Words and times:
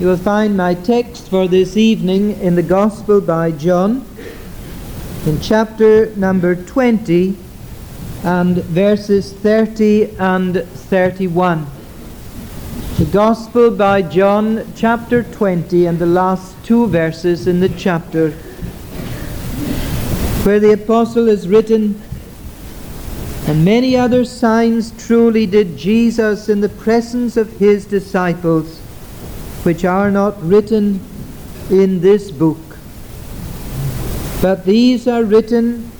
You 0.00 0.06
will 0.06 0.16
find 0.16 0.56
my 0.56 0.72
text 0.72 1.28
for 1.28 1.46
this 1.46 1.76
evening 1.76 2.40
in 2.40 2.54
the 2.54 2.62
Gospel 2.62 3.20
by 3.20 3.50
John, 3.50 4.06
in 5.26 5.38
chapter 5.42 6.06
number 6.16 6.54
20 6.54 7.36
and 8.24 8.56
verses 8.64 9.34
30 9.34 10.16
and 10.16 10.64
31. 10.64 11.66
The 12.96 13.04
Gospel 13.12 13.70
by 13.70 14.00
John, 14.00 14.72
chapter 14.74 15.22
20, 15.22 15.84
and 15.84 15.98
the 15.98 16.06
last 16.06 16.56
two 16.64 16.86
verses 16.86 17.46
in 17.46 17.60
the 17.60 17.68
chapter, 17.68 18.30
where 20.44 20.60
the 20.60 20.72
Apostle 20.72 21.26
has 21.26 21.46
written, 21.46 22.00
And 23.46 23.66
many 23.66 23.98
other 23.98 24.24
signs 24.24 24.92
truly 25.04 25.44
did 25.44 25.76
Jesus 25.76 26.48
in 26.48 26.62
the 26.62 26.70
presence 26.70 27.36
of 27.36 27.50
his 27.58 27.84
disciples, 27.84 28.79
which 29.70 29.84
are 29.84 30.10
not 30.10 30.34
written 30.42 30.98
in 31.70 32.00
this 32.00 32.32
book. 32.32 32.58
But 34.42 34.64
these 34.64 35.06
are 35.06 35.22
written 35.22 35.92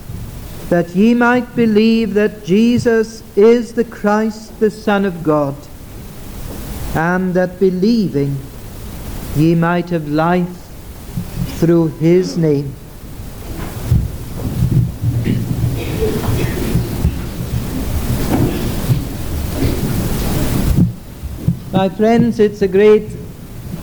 that 0.71 0.89
ye 0.97 1.15
might 1.15 1.55
believe 1.55 2.15
that 2.15 2.45
Jesus 2.45 3.23
is 3.37 3.73
the 3.75 3.85
Christ, 3.85 4.59
the 4.59 4.73
Son 4.73 5.05
of 5.05 5.23
God, 5.23 5.55
and 6.97 7.33
that 7.35 7.61
believing 7.61 8.37
ye 9.37 9.55
might 9.55 9.91
have 9.91 10.09
life 10.09 10.67
through 11.61 11.91
his 12.01 12.37
name. 12.37 12.75
My 21.73 21.89
friends, 21.89 22.41
it's 22.41 22.63
a 22.63 22.69
great 22.69 23.20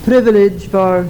privilege 0.08 0.68
for 0.68 1.06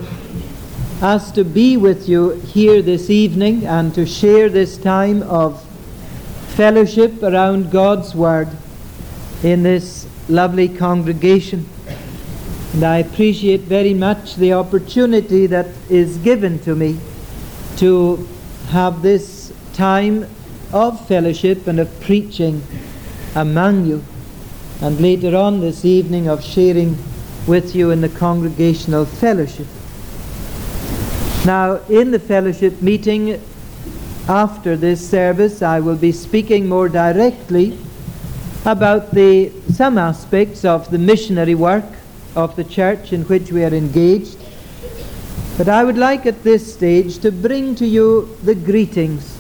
us 1.03 1.31
to 1.31 1.45
be 1.45 1.77
with 1.77 2.09
you 2.09 2.31
here 2.31 2.83
this 2.83 3.11
evening 3.11 3.65
and 3.65 3.95
to 3.95 4.05
share 4.05 4.49
this 4.49 4.77
time 4.77 5.23
of 5.23 5.63
fellowship 6.57 7.23
around 7.23 7.71
God's 7.71 8.13
Word 8.13 8.49
in 9.45 9.63
this 9.63 10.09
lovely 10.29 10.69
congregation. 10.69 11.65
And 12.73 12.83
I 12.83 12.97
appreciate 12.99 13.61
very 13.61 13.95
much 13.95 14.35
the 14.35 14.55
opportunity 14.55 15.47
that 15.47 15.69
is 15.89 16.19
given 16.19 16.59
to 16.65 16.75
me 16.75 16.99
to 17.77 18.29
have 18.71 19.01
this 19.01 19.53
time 19.75 20.27
of 20.73 21.07
fellowship 21.07 21.69
and 21.69 21.79
of 21.79 22.01
preaching 22.01 22.65
among 23.37 23.87
you 23.87 24.05
and 24.83 25.01
later 25.01 25.37
on 25.37 25.61
this 25.61 25.85
evening 25.85 26.27
of 26.27 26.43
sharing 26.43 26.99
with 27.49 27.75
you 27.75 27.91
in 27.91 28.03
the 28.03 28.09
congregational 28.11 29.07
fellowship. 29.07 29.67
Now, 31.47 31.77
in 31.89 32.11
the 32.11 32.19
fellowship 32.19 32.83
meeting 32.83 33.41
after 34.29 34.77
this 34.77 35.09
service, 35.09 35.63
I 35.63 35.81
will 35.81 35.97
be 35.97 36.13
speaking 36.13 36.69
more 36.69 36.91
directly 36.91 37.79
about 38.67 39.13
the, 39.13 39.51
some 39.73 39.97
aspects 39.97 40.65
of 40.67 40.91
the 40.91 40.99
missionary 40.99 41.55
work 41.55 41.87
of 42.37 42.55
the 42.55 42.65
church 42.65 43.15
in 43.15 43.23
which 43.23 43.51
we 43.51 43.65
are 43.65 43.73
engaged. 43.73 44.37
But 45.57 45.69
I 45.69 45.85
would 45.85 45.97
like 45.97 46.27
at 46.27 46.45
this 46.45 46.75
stage 46.75 47.19
to 47.21 47.33
bring 47.33 47.75
to 47.77 47.87
you 47.87 48.37
the 48.45 48.55
greetings 48.55 49.39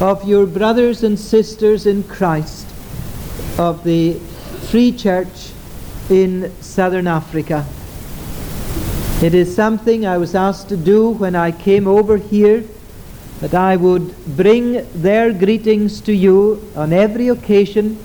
of 0.00 0.26
your 0.26 0.46
brothers 0.46 1.04
and 1.04 1.16
sisters 1.16 1.86
in 1.86 2.02
Christ 2.02 2.66
of 3.58 3.84
the 3.84 4.14
Free 4.70 4.90
Church 4.90 5.52
in 6.10 6.52
Southern 6.60 7.06
Africa. 7.06 7.64
It 9.22 9.34
is 9.34 9.54
something 9.54 10.04
I 10.04 10.18
was 10.18 10.34
asked 10.34 10.68
to 10.70 10.76
do 10.76 11.10
when 11.10 11.36
I 11.36 11.52
came 11.52 11.86
over 11.86 12.16
here, 12.16 12.64
that 13.40 13.54
I 13.54 13.76
would 13.76 14.14
bring 14.36 14.86
their 15.00 15.32
greetings 15.32 16.00
to 16.02 16.12
you 16.12 16.68
on 16.74 16.92
every 16.92 17.28
occasion 17.28 17.96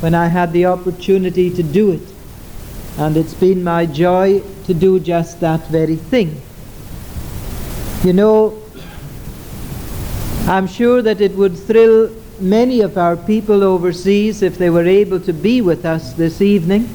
when 0.00 0.14
I 0.14 0.28
had 0.28 0.52
the 0.52 0.66
opportunity 0.66 1.50
to 1.50 1.62
do 1.62 1.92
it. 1.92 2.02
And 2.98 3.16
it's 3.16 3.34
been 3.34 3.62
my 3.62 3.84
joy 3.86 4.42
to 4.64 4.74
do 4.74 4.98
just 4.98 5.40
that 5.40 5.66
very 5.68 5.96
thing. 5.96 6.40
You 8.02 8.12
know, 8.12 8.62
I'm 10.46 10.66
sure 10.66 11.02
that 11.02 11.20
it 11.20 11.32
would 11.32 11.58
thrill 11.58 12.10
many 12.40 12.80
of 12.80 12.96
our 12.96 13.16
people 13.16 13.62
overseas 13.62 14.42
if 14.42 14.56
they 14.56 14.70
were 14.70 14.86
able 14.86 15.20
to 15.20 15.32
be 15.32 15.60
with 15.60 15.84
us 15.84 16.12
this 16.14 16.40
evening 16.40 16.88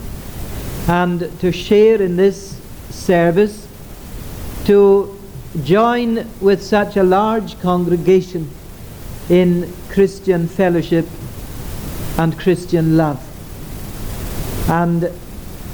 and 0.87 1.39
to 1.39 1.51
share 1.51 2.01
in 2.01 2.15
this 2.15 2.59
service, 2.89 3.67
to 4.65 5.17
join 5.63 6.27
with 6.39 6.63
such 6.63 6.97
a 6.97 7.03
large 7.03 7.59
congregation 7.61 8.49
in 9.29 9.71
Christian 9.89 10.47
fellowship 10.47 11.05
and 12.17 12.37
Christian 12.37 12.97
love. 12.97 13.19
And 14.69 15.11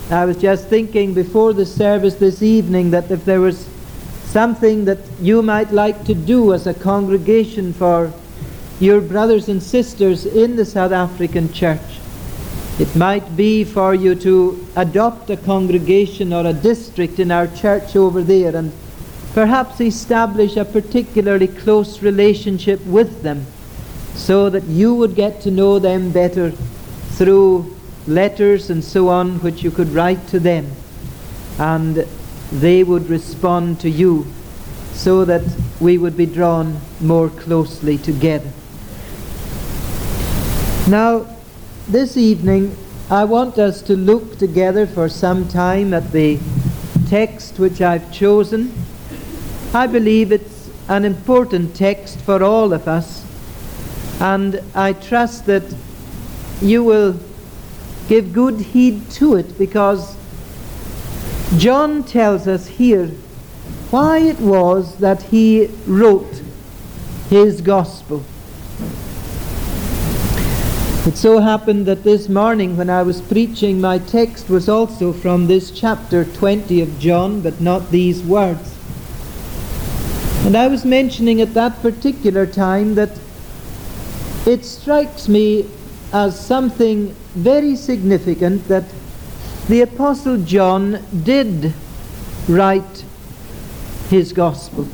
I 0.10 0.26
was 0.26 0.38
just 0.38 0.68
thinking 0.68 1.14
before 1.14 1.54
the 1.54 1.66
service 1.66 2.16
this 2.16 2.42
evening 2.42 2.92
that 2.92 3.12
if 3.12 3.26
there 3.26 3.42
was 3.42 3.68
something 4.26 4.86
that 4.86 5.00
you 5.22 5.42
might 5.42 5.72
like 5.72 6.04
to 6.06 6.14
do 6.14 6.54
as 6.54 6.68
a 6.68 6.74
congregation 6.74 7.74
for 7.74 8.12
your 8.80 9.02
brothers 9.02 9.50
and 9.50 9.62
sisters 9.62 10.26
in 10.26 10.56
the 10.56 10.66
South 10.66 10.92
African 10.92 11.52
church. 11.52 11.97
It 12.80 12.96
might 12.96 13.36
be 13.36 13.64
for 13.64 13.96
you 13.96 14.14
to 14.16 14.68
adopt 14.76 15.32
a 15.32 15.38
congregation 15.38 16.32
or 16.32 16.46
a 16.46 16.54
district 16.54 17.20
in 17.20 17.32
our 17.32 17.48
church 17.48 17.96
over 17.96 18.22
there 18.22 18.56
and 18.56 18.72
perhaps 19.34 19.82
establish 19.82 20.58
a 20.58 20.66
particularly 20.66 21.48
close 21.48 22.04
relationship 22.04 22.86
with 22.86 23.24
them 23.24 23.48
so 24.14 24.52
that 24.52 24.64
you 24.66 24.94
would 24.94 25.16
get 25.16 25.42
to 25.42 25.52
know 25.52 25.80
them 25.80 26.12
better 26.12 26.52
through 27.18 27.76
letters 28.06 28.70
and 28.70 28.84
so 28.84 29.10
on 29.10 29.40
which 29.40 29.64
you 29.64 29.72
could 29.72 29.90
write 29.90 30.28
to 30.28 30.40
them 30.40 30.72
and 31.58 32.06
they 32.52 32.84
would 32.84 33.10
respond 33.10 33.80
to 33.80 33.90
you 33.90 34.28
so 34.94 35.26
that 35.26 35.44
we 35.80 35.98
would 35.98 36.16
be 36.16 36.28
drawn 36.28 36.80
more 37.02 37.30
closely 37.30 37.98
together. 37.98 38.52
Now, 40.88 41.37
this 41.88 42.18
evening, 42.18 42.76
I 43.10 43.24
want 43.24 43.58
us 43.58 43.82
to 43.84 43.96
look 43.96 44.38
together 44.38 44.86
for 44.86 45.08
some 45.08 45.48
time 45.48 45.94
at 45.94 46.12
the 46.12 46.38
text 47.08 47.60
which 47.60 47.80
I've 47.80 48.12
chosen. 48.12 48.74
I 49.74 49.88
believe 49.88 50.34
it's 50.34 50.70
an 50.90 51.06
important 51.06 51.78
text 51.78 52.20
for 52.20 52.44
all 52.44 52.74
of 52.74 52.90
us, 52.90 53.26
and 54.20 54.62
I 54.76 54.92
trust 54.92 55.46
that 55.46 55.64
you 56.62 56.84
will 56.84 57.18
give 58.10 58.34
good 58.34 58.60
heed 58.60 59.10
to 59.12 59.36
it 59.36 59.58
because 59.58 60.18
John 61.58 62.04
tells 62.04 62.50
us 62.50 62.68
here 62.68 63.08
why 63.92 64.18
it 64.18 64.42
was 64.42 64.98
that 64.98 65.22
he 65.24 65.68
wrote 65.86 66.42
his 67.30 67.62
gospel. 67.62 68.26
It 71.08 71.16
so 71.16 71.40
happened 71.40 71.86
that 71.86 72.04
this 72.04 72.28
morning 72.28 72.76
when 72.76 72.90
I 72.90 73.02
was 73.02 73.22
preaching, 73.22 73.80
my 73.80 73.98
text 73.98 74.50
was 74.50 74.68
also 74.68 75.14
from 75.14 75.48
this 75.48 75.72
chapter 75.72 76.26
20 76.26 76.82
of 76.82 77.00
John, 77.00 77.40
but 77.40 77.62
not 77.62 77.92
these 77.92 78.22
words. 78.22 78.76
And 80.46 80.58
I 80.58 80.68
was 80.68 80.84
mentioning 80.84 81.40
at 81.40 81.54
that 81.54 81.82
particular 81.82 82.46
time 82.46 82.96
that 82.96 83.12
it 84.46 84.66
strikes 84.66 85.30
me 85.30 85.70
as 86.12 86.38
something 86.38 87.16
very 87.36 87.78
significant 87.78 88.68
that 88.68 88.84
the 89.70 89.84
Apostle 89.84 90.36
John 90.44 91.02
did 91.24 91.74
write 92.50 93.06
his 94.10 94.34
gospel. 94.34 94.86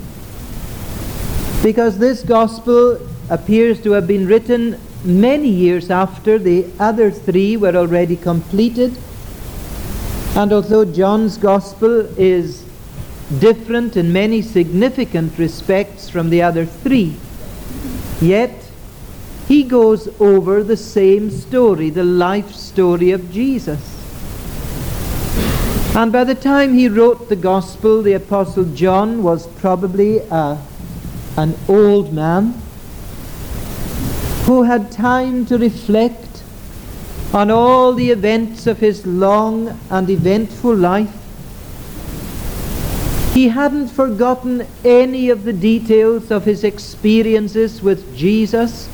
Because 1.63 1.98
this 1.98 2.21
gospel 2.21 3.00
appears 3.31 3.81
to 3.81 3.94
have 3.94 4.06
been 4.06 4.27
written 4.27 4.80
many 5.03 5.50
years 5.50 5.89
after 5.89 6.39
the 6.39 6.65
other 6.79 7.11
three 7.11 7.57
were 7.57 7.75
already 7.75 8.15
completed. 8.15 8.97
And 10.35 10.51
although 10.51 10.85
John's 10.85 11.38
Gospel 11.38 12.01
is 12.19 12.65
different 13.39 13.97
in 13.97 14.11
many 14.11 14.41
significant 14.41 15.38
respects 15.38 16.09
from 16.09 16.29
the 16.29 16.41
other 16.41 16.65
three, 16.65 17.15
yet 18.21 18.51
he 19.47 19.63
goes 19.63 20.07
over 20.19 20.63
the 20.63 20.77
same 20.77 21.29
story, 21.29 21.89
the 21.89 22.03
life 22.03 22.53
story 22.53 23.11
of 23.11 23.31
Jesus. 23.31 23.89
And 25.95 26.11
by 26.11 26.23
the 26.23 26.33
time 26.35 26.73
he 26.73 26.88
wrote 26.88 27.29
the 27.29 27.35
Gospel, 27.35 28.01
the 28.01 28.13
Apostle 28.13 28.65
John 28.73 29.21
was 29.21 29.45
probably 29.45 30.17
a, 30.17 30.59
an 31.38 31.56
old 31.67 32.13
man 32.13 32.62
who 34.45 34.63
had 34.63 34.92
time 34.92 35.45
to 35.45 35.57
reflect 35.57 36.44
on 37.34 37.50
all 37.50 37.94
the 37.94 38.12
events 38.12 38.68
of 38.68 38.80
his 38.80 39.06
long 39.06 39.80
and 39.90 40.10
eventful 40.10 40.75
life, 40.75 41.24
He 43.34 43.48
hadn't 43.48 43.88
forgotten 43.88 44.68
any 44.86 45.31
of 45.31 45.44
the 45.44 45.54
details 45.54 46.30
of 46.30 46.45
his 46.45 46.63
experiences 46.63 47.81
with 47.81 48.16
Jesus. 48.16 48.88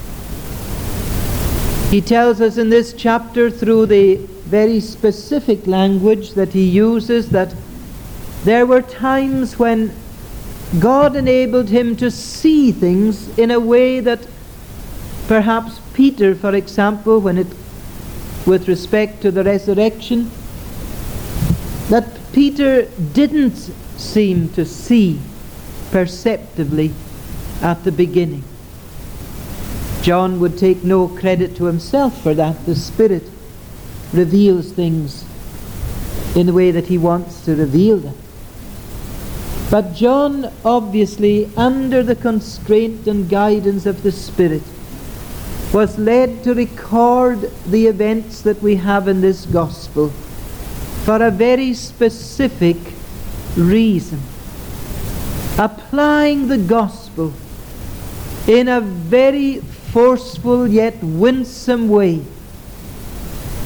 He 1.91 1.99
tells 1.99 2.39
us 2.39 2.57
in 2.57 2.69
this 2.69 2.93
chapter 2.93 3.51
through 3.51 3.87
the 3.87 4.15
very 4.47 4.79
specific 4.79 5.67
language 5.67 6.35
that 6.35 6.53
he 6.53 6.63
uses 6.63 7.31
that 7.31 7.53
there 8.45 8.65
were 8.65 8.81
times 8.81 9.59
when 9.59 9.91
God 10.79 11.17
enabled 11.17 11.67
him 11.67 11.97
to 11.97 12.09
see 12.09 12.71
things 12.71 13.37
in 13.37 13.51
a 13.51 13.59
way 13.59 13.99
that 13.99 14.25
perhaps 15.29 15.79
Peter, 15.93 16.33
for 16.33 16.55
example, 16.55 17.19
when 17.19 17.37
it 17.37 17.45
with 18.47 18.67
respect 18.67 19.21
to 19.21 19.29
the 19.29 19.43
resurrection, 19.43 20.31
that 21.89 22.09
Peter 22.33 22.85
didn't 23.13 23.55
seem 23.95 24.49
to 24.49 24.65
see 24.65 25.19
perceptibly 25.91 26.91
at 27.61 27.83
the 27.83 27.91
beginning. 27.91 28.43
John 30.01 30.39
would 30.39 30.57
take 30.57 30.83
no 30.83 31.07
credit 31.07 31.55
to 31.57 31.65
himself 31.65 32.19
for 32.23 32.33
that. 32.33 32.65
The 32.65 32.75
Spirit 32.75 33.29
reveals 34.11 34.71
things 34.71 35.25
in 36.35 36.47
the 36.47 36.53
way 36.53 36.71
that 36.71 36.87
he 36.87 36.97
wants 36.97 37.45
to 37.45 37.55
reveal 37.55 37.97
them. 37.97 38.17
But 39.69 39.93
John, 39.93 40.51
obviously, 40.65 41.51
under 41.55 42.01
the 42.01 42.15
constraint 42.15 43.05
and 43.05 43.29
guidance 43.29 43.85
of 43.85 44.01
the 44.01 44.11
Spirit, 44.11 44.63
was 45.73 45.97
led 45.99 46.43
to 46.43 46.53
record 46.53 47.51
the 47.65 47.85
events 47.85 48.41
that 48.41 48.61
we 48.61 48.75
have 48.75 49.07
in 49.07 49.21
this 49.21 49.45
Gospel 49.45 50.09
for 51.05 51.21
a 51.23 51.31
very 51.31 51.73
specific 51.73 52.77
reason. 53.55 54.19
Applying 55.57 56.47
the 56.47 56.57
Gospel 56.57 57.33
in 58.47 58.67
a 58.67 58.81
very 58.81 59.59
forceful 59.59 60.67
yet 60.67 60.95
winsome 61.03 61.87
way. 61.87 62.23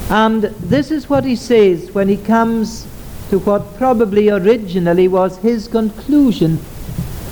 And 0.09 0.43
this 0.43 0.91
is 0.91 1.09
what 1.09 1.23
he 1.23 1.35
says 1.35 1.91
when 1.91 2.09
he 2.09 2.17
comes 2.17 2.85
to 3.29 3.39
what 3.39 3.77
probably 3.77 4.29
originally 4.29 5.07
was 5.07 5.37
his 5.37 5.67
conclusion 5.67 6.59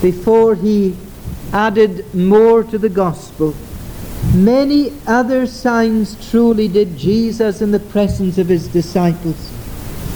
before 0.00 0.54
he 0.54 0.96
added 1.52 2.12
more 2.14 2.64
to 2.64 2.78
the 2.78 2.88
gospel. 2.88 3.54
Many 4.34 4.92
other 5.06 5.46
signs 5.46 6.30
truly 6.30 6.66
did 6.66 6.96
Jesus 6.96 7.60
in 7.60 7.70
the 7.70 7.78
presence 7.78 8.38
of 8.38 8.48
his 8.48 8.66
disciples, 8.66 9.50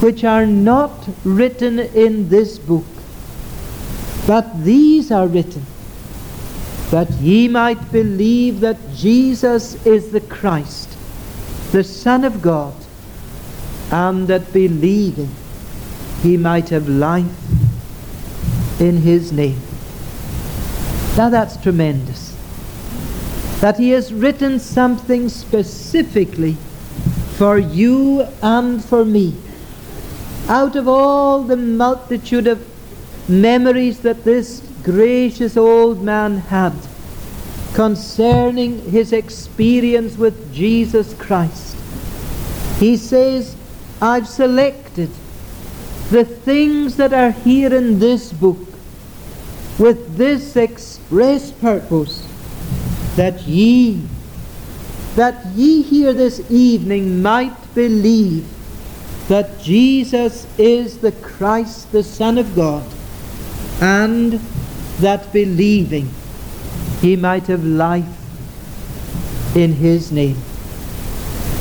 which 0.00 0.24
are 0.24 0.46
not 0.46 1.06
written 1.22 1.78
in 1.78 2.30
this 2.30 2.58
book. 2.58 2.86
But 4.26 4.64
these 4.64 5.12
are 5.12 5.26
written, 5.26 5.66
that 6.90 7.10
ye 7.20 7.46
might 7.46 7.92
believe 7.92 8.60
that 8.60 8.78
Jesus 8.94 9.74
is 9.84 10.12
the 10.12 10.22
Christ, 10.22 10.96
the 11.72 11.84
Son 11.84 12.24
of 12.24 12.40
God, 12.40 12.74
and 13.90 14.26
that 14.28 14.50
believing 14.52 15.30
he 16.22 16.38
might 16.38 16.70
have 16.70 16.88
life 16.88 17.26
in 18.80 18.96
his 19.02 19.30
name. 19.30 19.60
Now 21.18 21.28
that's 21.28 21.56
tremendous. 21.58 22.35
That 23.60 23.78
he 23.78 23.90
has 23.90 24.12
written 24.12 24.58
something 24.58 25.28
specifically 25.28 26.56
for 27.36 27.58
you 27.58 28.26
and 28.42 28.84
for 28.84 29.04
me. 29.04 29.34
Out 30.48 30.76
of 30.76 30.86
all 30.88 31.42
the 31.42 31.56
multitude 31.56 32.46
of 32.46 32.66
memories 33.28 34.00
that 34.00 34.24
this 34.24 34.62
gracious 34.82 35.56
old 35.56 36.02
man 36.02 36.38
had 36.38 36.72
concerning 37.74 38.90
his 38.90 39.12
experience 39.12 40.16
with 40.16 40.54
Jesus 40.54 41.14
Christ, 41.14 41.76
he 42.78 42.96
says, 42.96 43.56
I've 44.00 44.28
selected 44.28 45.10
the 46.10 46.24
things 46.24 46.96
that 46.96 47.12
are 47.12 47.32
here 47.32 47.74
in 47.74 47.98
this 47.98 48.32
book 48.32 48.58
with 49.78 50.16
this 50.16 50.56
express 50.56 51.50
purpose 51.50 52.25
that 53.16 53.42
ye 53.42 54.00
that 55.16 55.46
ye 55.54 55.82
here 55.82 56.12
this 56.12 56.50
evening 56.50 57.22
might 57.22 57.74
believe 57.74 58.46
that 59.28 59.58
Jesus 59.60 60.46
is 60.58 60.98
the 60.98 61.12
Christ 61.12 61.90
the 61.92 62.02
Son 62.02 62.38
of 62.38 62.54
God 62.54 62.84
and 63.80 64.32
that 65.00 65.32
believing 65.32 66.10
he 67.00 67.16
might 67.16 67.46
have 67.46 67.64
life 67.64 68.06
in 69.56 69.72
his 69.72 70.12
name. 70.12 70.36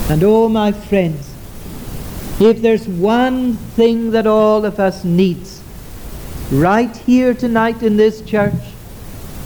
And 0.10 0.24
oh 0.24 0.48
my 0.50 0.72
friends 0.72 1.36
if 2.40 2.62
there's 2.62 2.88
one 2.88 3.56
thing 3.56 4.12
that 4.12 4.28
all 4.28 4.66
of 4.66 4.78
us 4.78 5.06
needs, 5.06 5.62
right 6.52 6.96
here 6.98 7.34
tonight 7.34 7.82
in 7.82 7.96
this 7.96 8.22
church, 8.22 8.54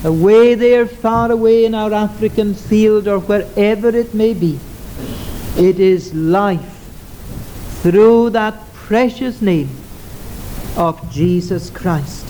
away 0.04 0.56
there, 0.56 0.86
far 0.86 1.31
away 1.31 1.66
in 1.66 1.75
our 1.75 1.94
African 1.94 2.54
field 2.54 3.07
or 3.07 3.19
wherever 3.19 3.90
it 3.90 4.13
may 4.13 4.34
be, 4.34 4.60
it 5.57 5.80
is 5.80 6.13
life 6.13 6.75
through 7.81 8.30
that 8.31 8.74
precious 8.74 9.42
name 9.42 9.69
of 10.78 11.12
Jesus 11.12 11.69
Christ. 11.69 12.25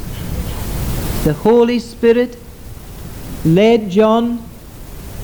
The 1.23 1.33
Holy 1.33 1.79
Spirit 1.79 2.37
led 3.45 3.89
John 3.89 4.43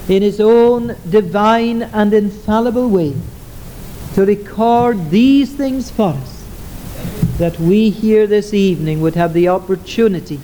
in 0.07 0.21
his 0.21 0.39
own 0.39 0.95
divine 1.09 1.81
and 1.81 2.13
infallible 2.13 2.89
way 2.89 3.15
to 4.13 4.25
record 4.25 5.09
these 5.09 5.53
things 5.56 5.89
for 5.89 6.09
us, 6.09 6.45
that 7.38 7.59
we 7.59 7.89
here 7.89 8.27
this 8.27 8.53
evening 8.53 9.01
would 9.01 9.15
have 9.15 9.33
the 9.33 9.50
opportunity 9.50 10.39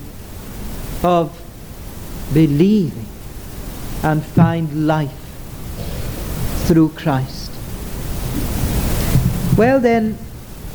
of 1.04 1.41
believing 2.34 3.06
and 4.04 4.24
find 4.24 4.88
life 4.88 5.12
through 6.66 6.90
Christ. 6.90 7.52
Well, 9.58 9.80
then, 9.80 10.18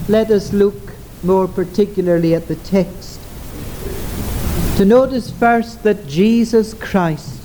let 0.09 0.31
us 0.31 0.53
look 0.53 0.93
more 1.23 1.49
particularly 1.49 2.35
at 2.35 2.47
the 2.47 2.57
text. 2.57 3.21
To 4.77 4.85
notice 4.85 5.31
first 5.31 5.83
that 5.83 6.07
Jesus 6.07 6.75
Christ 6.75 7.43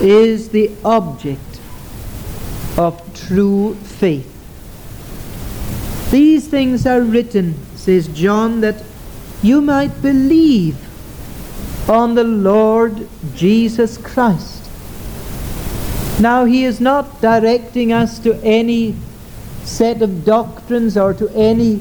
is 0.00 0.48
the 0.48 0.70
object 0.84 1.60
of 2.76 3.00
true 3.14 3.74
faith. 3.74 4.26
These 6.10 6.48
things 6.48 6.86
are 6.86 7.02
written, 7.02 7.54
says 7.76 8.08
John, 8.08 8.62
that 8.62 8.82
you 9.42 9.60
might 9.60 10.02
believe 10.02 10.76
on 11.88 12.14
the 12.14 12.24
Lord 12.24 13.08
Jesus 13.34 13.98
Christ. 13.98 14.68
Now, 16.20 16.44
he 16.44 16.64
is 16.64 16.80
not 16.80 17.20
directing 17.20 17.92
us 17.92 18.18
to 18.20 18.34
any 18.42 18.94
set 19.64 20.02
of 20.02 20.24
doctrines 20.24 20.96
or 20.96 21.14
to 21.14 21.28
any 21.30 21.80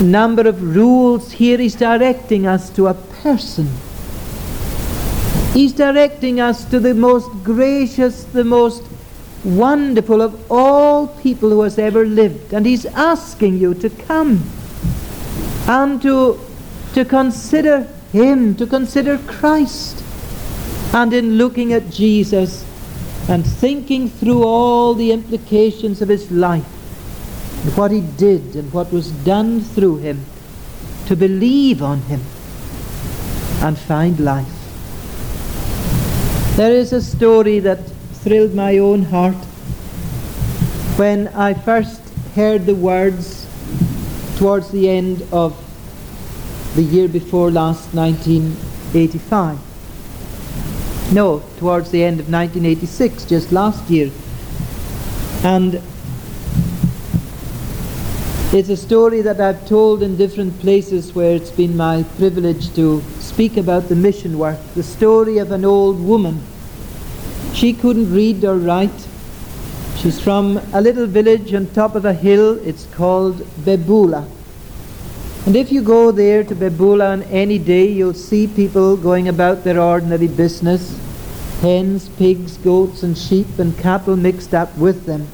number 0.00 0.48
of 0.48 0.62
rules. 0.74 1.32
Here, 1.32 1.58
he's 1.58 1.74
directing 1.74 2.46
us 2.46 2.70
to 2.70 2.86
a 2.86 2.94
person. 2.94 3.68
He's 5.52 5.72
directing 5.72 6.40
us 6.40 6.64
to 6.66 6.78
the 6.78 6.94
most 6.94 7.28
gracious, 7.42 8.24
the 8.24 8.44
most 8.44 8.84
wonderful 9.44 10.22
of 10.22 10.50
all 10.50 11.08
people 11.08 11.50
who 11.50 11.62
has 11.62 11.78
ever 11.78 12.04
lived. 12.04 12.52
And 12.52 12.64
he's 12.64 12.86
asking 12.86 13.58
you 13.58 13.74
to 13.74 13.90
come 13.90 14.42
and 15.66 16.00
to, 16.02 16.38
to 16.98 17.04
consider 17.04 17.86
him, 18.10 18.56
to 18.56 18.66
consider 18.66 19.18
Christ. 19.18 20.02
And 20.92 21.12
in 21.12 21.38
looking 21.38 21.72
at 21.72 21.90
Jesus 21.90 22.64
and 23.28 23.46
thinking 23.46 24.08
through 24.08 24.42
all 24.42 24.94
the 24.94 25.12
implications 25.12 26.02
of 26.02 26.08
his 26.08 26.28
life, 26.32 26.66
and 27.62 27.76
what 27.76 27.92
he 27.92 28.00
did 28.00 28.56
and 28.56 28.72
what 28.72 28.92
was 28.92 29.12
done 29.24 29.60
through 29.60 29.98
him, 29.98 30.24
to 31.06 31.14
believe 31.14 31.84
on 31.84 32.00
him 32.00 32.20
and 33.62 33.78
find 33.78 34.18
life. 34.18 34.48
There 36.56 36.72
is 36.72 36.92
a 36.92 37.00
story 37.00 37.60
that 37.60 37.78
thrilled 38.24 38.54
my 38.54 38.78
own 38.78 39.04
heart 39.04 39.36
when 40.96 41.28
I 41.28 41.54
first 41.54 42.00
heard 42.34 42.66
the 42.66 42.74
words 42.74 43.46
towards 44.36 44.72
the 44.72 44.90
end 44.90 45.22
of 45.30 45.67
the 46.74 46.82
year 46.82 47.08
before 47.08 47.50
last, 47.50 47.94
1985. 47.94 49.58
No, 51.12 51.42
towards 51.58 51.90
the 51.90 52.04
end 52.04 52.20
of 52.20 52.30
1986, 52.30 53.24
just 53.24 53.52
last 53.52 53.88
year. 53.90 54.10
And 55.44 55.80
It's 58.50 58.70
a 58.70 58.78
story 58.78 59.20
that 59.20 59.42
I've 59.42 59.68
told 59.68 60.02
in 60.02 60.16
different 60.16 60.58
places 60.60 61.14
where 61.14 61.36
it's 61.36 61.50
been 61.50 61.76
my 61.76 62.02
privilege 62.16 62.74
to 62.76 63.02
speak 63.20 63.58
about 63.58 63.90
the 63.90 63.94
mission 63.94 64.38
work. 64.38 64.56
The 64.74 64.82
story 64.82 65.36
of 65.36 65.52
an 65.52 65.66
old 65.66 66.00
woman. 66.00 66.40
She 67.52 67.74
couldn't 67.74 68.10
read 68.10 68.42
or 68.46 68.56
write. 68.56 69.06
She's 69.98 70.18
from 70.18 70.56
a 70.72 70.80
little 70.80 71.06
village 71.06 71.52
on 71.52 71.66
top 71.66 71.94
of 71.94 72.06
a 72.06 72.14
hill. 72.14 72.58
It's 72.66 72.86
called 72.86 73.36
Bebula. 73.66 74.26
And 75.48 75.56
if 75.56 75.72
you 75.72 75.80
go 75.80 76.10
there 76.10 76.44
to 76.44 76.54
Bebula 76.54 77.26
any 77.30 77.58
day, 77.58 77.86
you'll 77.86 78.12
see 78.12 78.46
people 78.46 78.98
going 78.98 79.28
about 79.28 79.64
their 79.64 79.80
ordinary 79.80 80.28
business 80.28 80.94
hens, 81.62 82.10
pigs, 82.18 82.58
goats, 82.58 83.02
and 83.02 83.16
sheep, 83.16 83.58
and 83.58 83.74
cattle 83.78 84.14
mixed 84.14 84.52
up 84.52 84.76
with 84.76 85.06
them. 85.06 85.26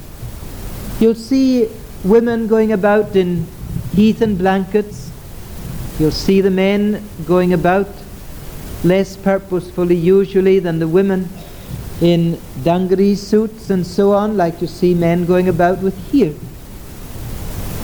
You'll 1.00 1.16
see 1.16 1.68
women 2.04 2.46
going 2.46 2.70
about 2.70 3.16
in 3.16 3.48
heathen 3.92 4.36
blankets. 4.36 5.10
You'll 5.98 6.12
see 6.12 6.40
the 6.40 6.48
men 6.48 7.02
going 7.26 7.52
about 7.52 7.88
less 8.84 9.16
purposefully, 9.16 9.96
usually, 9.96 10.60
than 10.60 10.78
the 10.78 10.86
women 10.86 11.28
in 12.00 12.40
dungaree 12.62 13.16
suits 13.16 13.68
and 13.68 13.84
so 13.84 14.12
on, 14.12 14.36
like 14.36 14.60
you 14.60 14.68
see 14.68 14.94
men 14.94 15.26
going 15.26 15.48
about 15.48 15.80
with 15.80 15.98
here. 16.12 16.36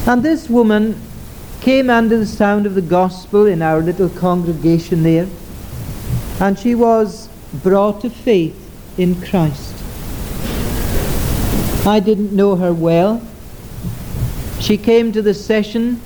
And 0.07 0.23
this 0.23 0.49
woman 0.49 1.10
came 1.61 1.91
under 1.91 2.19
the 2.19 2.27
sound 2.27 2.65
of 2.65 2.75
the 2.75 2.83
gospel 2.83 3.47
in 3.47 3.61
our 3.61 3.81
little 3.81 4.09
congregation 4.09 5.03
there, 5.03 5.29
and 6.41 6.59
she 6.59 6.75
was 6.75 7.29
brought 7.63 8.01
to 8.01 8.09
faith 8.09 8.57
in 8.99 9.15
Christ. 9.21 9.75
I 11.87 12.01
didn't 12.01 12.33
know 12.33 12.57
her 12.57 12.73
well. 12.73 13.23
She 14.61 14.77
came 14.77 15.13
to 15.13 15.23
the 15.23 15.35
session 15.35 16.01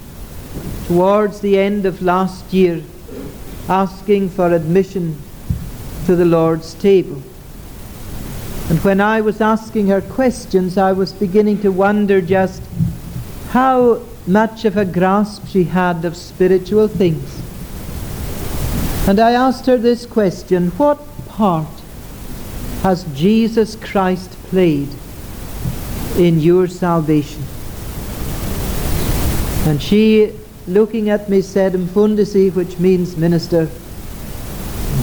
towards 0.87 1.41
the 1.41 1.59
end 1.59 1.87
of 1.87 2.03
last 2.03 2.53
year 2.53 2.83
asking 3.69 4.29
for 4.29 4.53
admission 4.53 5.17
to 6.07 6.15
the 6.15 6.25
Lord's 6.25 6.75
table. 6.75 7.23
And 8.69 8.79
when 8.85 9.01
I 9.01 9.21
was 9.21 9.41
asking 9.41 9.87
her 9.89 10.01
questions, 10.01 10.79
I 10.79 10.93
was 10.93 11.13
beginning 11.13 11.61
to 11.63 11.71
wonder 11.71 12.21
just 12.21 12.63
how 13.51 14.03
much 14.27 14.65
of 14.65 14.77
a 14.77 14.85
grasp 14.85 15.47
she 15.47 15.65
had 15.65 16.05
of 16.05 16.17
spiritual 16.17 16.89
things. 16.89 17.41
And 19.07 19.21
I 19.21 19.33
asked 19.33 19.67
her 19.67 19.77
this 19.77 20.07
question 20.07 20.69
What 20.73 20.99
part 21.29 21.69
has 22.83 23.05
Jesus 23.15 23.77
Christ 23.77 24.31
played 24.45 24.89
in 26.17 26.41
your 26.41 26.69
salvation? 26.69 27.43
And 29.67 29.81
she, 29.83 30.33
looking 30.67 31.11
at 31.11 31.29
me, 31.29 31.41
said, 31.43 31.73
Mfundisi, 31.73 32.55
which 32.55 32.79
means 32.79 33.17
minister, 33.17 33.69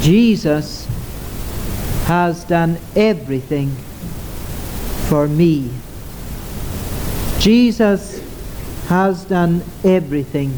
Jesus 0.01 0.85
has 2.05 2.43
done 2.43 2.77
everything 2.95 3.69
for 5.09 5.27
me. 5.27 5.71
Jesus 7.39 8.20
has 8.91 9.23
done 9.23 9.63
everything 9.85 10.51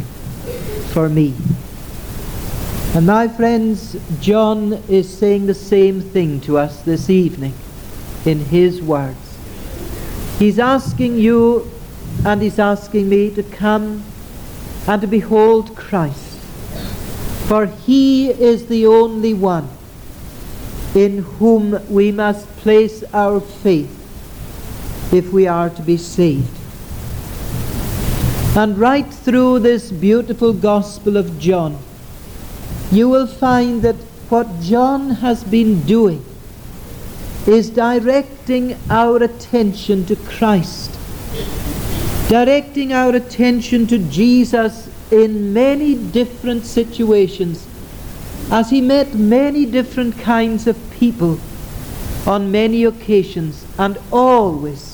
for 0.92 1.08
me. 1.08 1.36
And 2.96 3.06
my 3.06 3.28
friends, 3.28 3.96
John 4.20 4.74
is 4.90 5.08
saying 5.08 5.46
the 5.46 5.54
same 5.54 6.02
thing 6.02 6.42
to 6.42 6.58
us 6.58 6.82
this 6.82 7.12
evening 7.12 7.54
in 8.25 8.40
his 8.40 8.82
words. 8.82 9.38
He's 10.40 10.58
asking 10.58 11.20
you 11.20 11.70
and 12.25 12.42
he's 12.42 12.58
asking 12.58 13.08
me 13.08 13.30
to 13.36 13.44
come 13.44 14.04
and 14.88 15.00
to 15.04 15.08
behold 15.08 15.75
Christ. 15.75 16.40
For 17.48 17.68
he 17.68 18.32
is 18.32 18.66
the 18.66 18.88
only 18.88 19.36
one 19.36 19.70
in 20.96 21.20
whom 21.20 21.80
we 21.88 22.12
must 22.12 22.48
place 22.58 23.04
our 23.13 23.40
faith 23.40 23.94
if 25.13 25.32
we 25.32 25.46
are 25.46 25.70
to 25.70 25.84
be 25.84 25.98
saved. 25.98 26.62
And 28.56 28.78
right 28.78 29.12
through 29.12 29.60
this 29.60 29.92
beautiful 29.92 30.54
Gospel 30.54 31.18
of 31.18 31.40
John, 31.40 31.80
you 32.92 33.10
will 33.10 33.26
find 33.26 33.82
that 33.82 33.96
what 34.30 34.62
John 34.62 35.10
has 35.10 35.44
been 35.44 35.82
doing 35.82 36.24
is 37.48 37.72
directing 37.72 38.78
our 38.92 39.24
attention 39.24 40.06
to 40.06 40.16
Christ, 40.16 40.92
directing 42.30 42.94
our 42.94 43.16
attention 43.16 43.88
to 43.88 43.98
Jesus 43.98 44.88
in 45.12 45.52
many 45.52 45.96
different 45.96 46.66
situations 46.66 47.68
as 48.52 48.70
he 48.70 48.82
met 48.82 49.16
many 49.16 49.66
different 49.66 50.20
kinds 50.20 50.68
of 50.68 50.78
people 50.92 51.40
on 52.28 52.52
many 52.52 52.84
occasions 52.84 53.66
and 53.80 53.98
always 54.12 54.93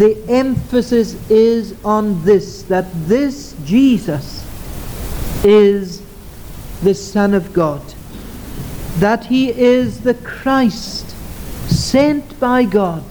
the 0.00 0.16
emphasis 0.30 1.12
is 1.28 1.74
on 1.84 2.24
this 2.24 2.62
that 2.62 2.86
this 3.06 3.54
Jesus 3.66 4.46
is 5.44 6.00
the 6.82 6.94
Son 6.94 7.34
of 7.34 7.52
God, 7.52 7.82
that 8.96 9.26
he 9.26 9.50
is 9.50 10.00
the 10.00 10.14
Christ 10.14 11.10
sent 11.68 12.40
by 12.40 12.64
God 12.64 13.04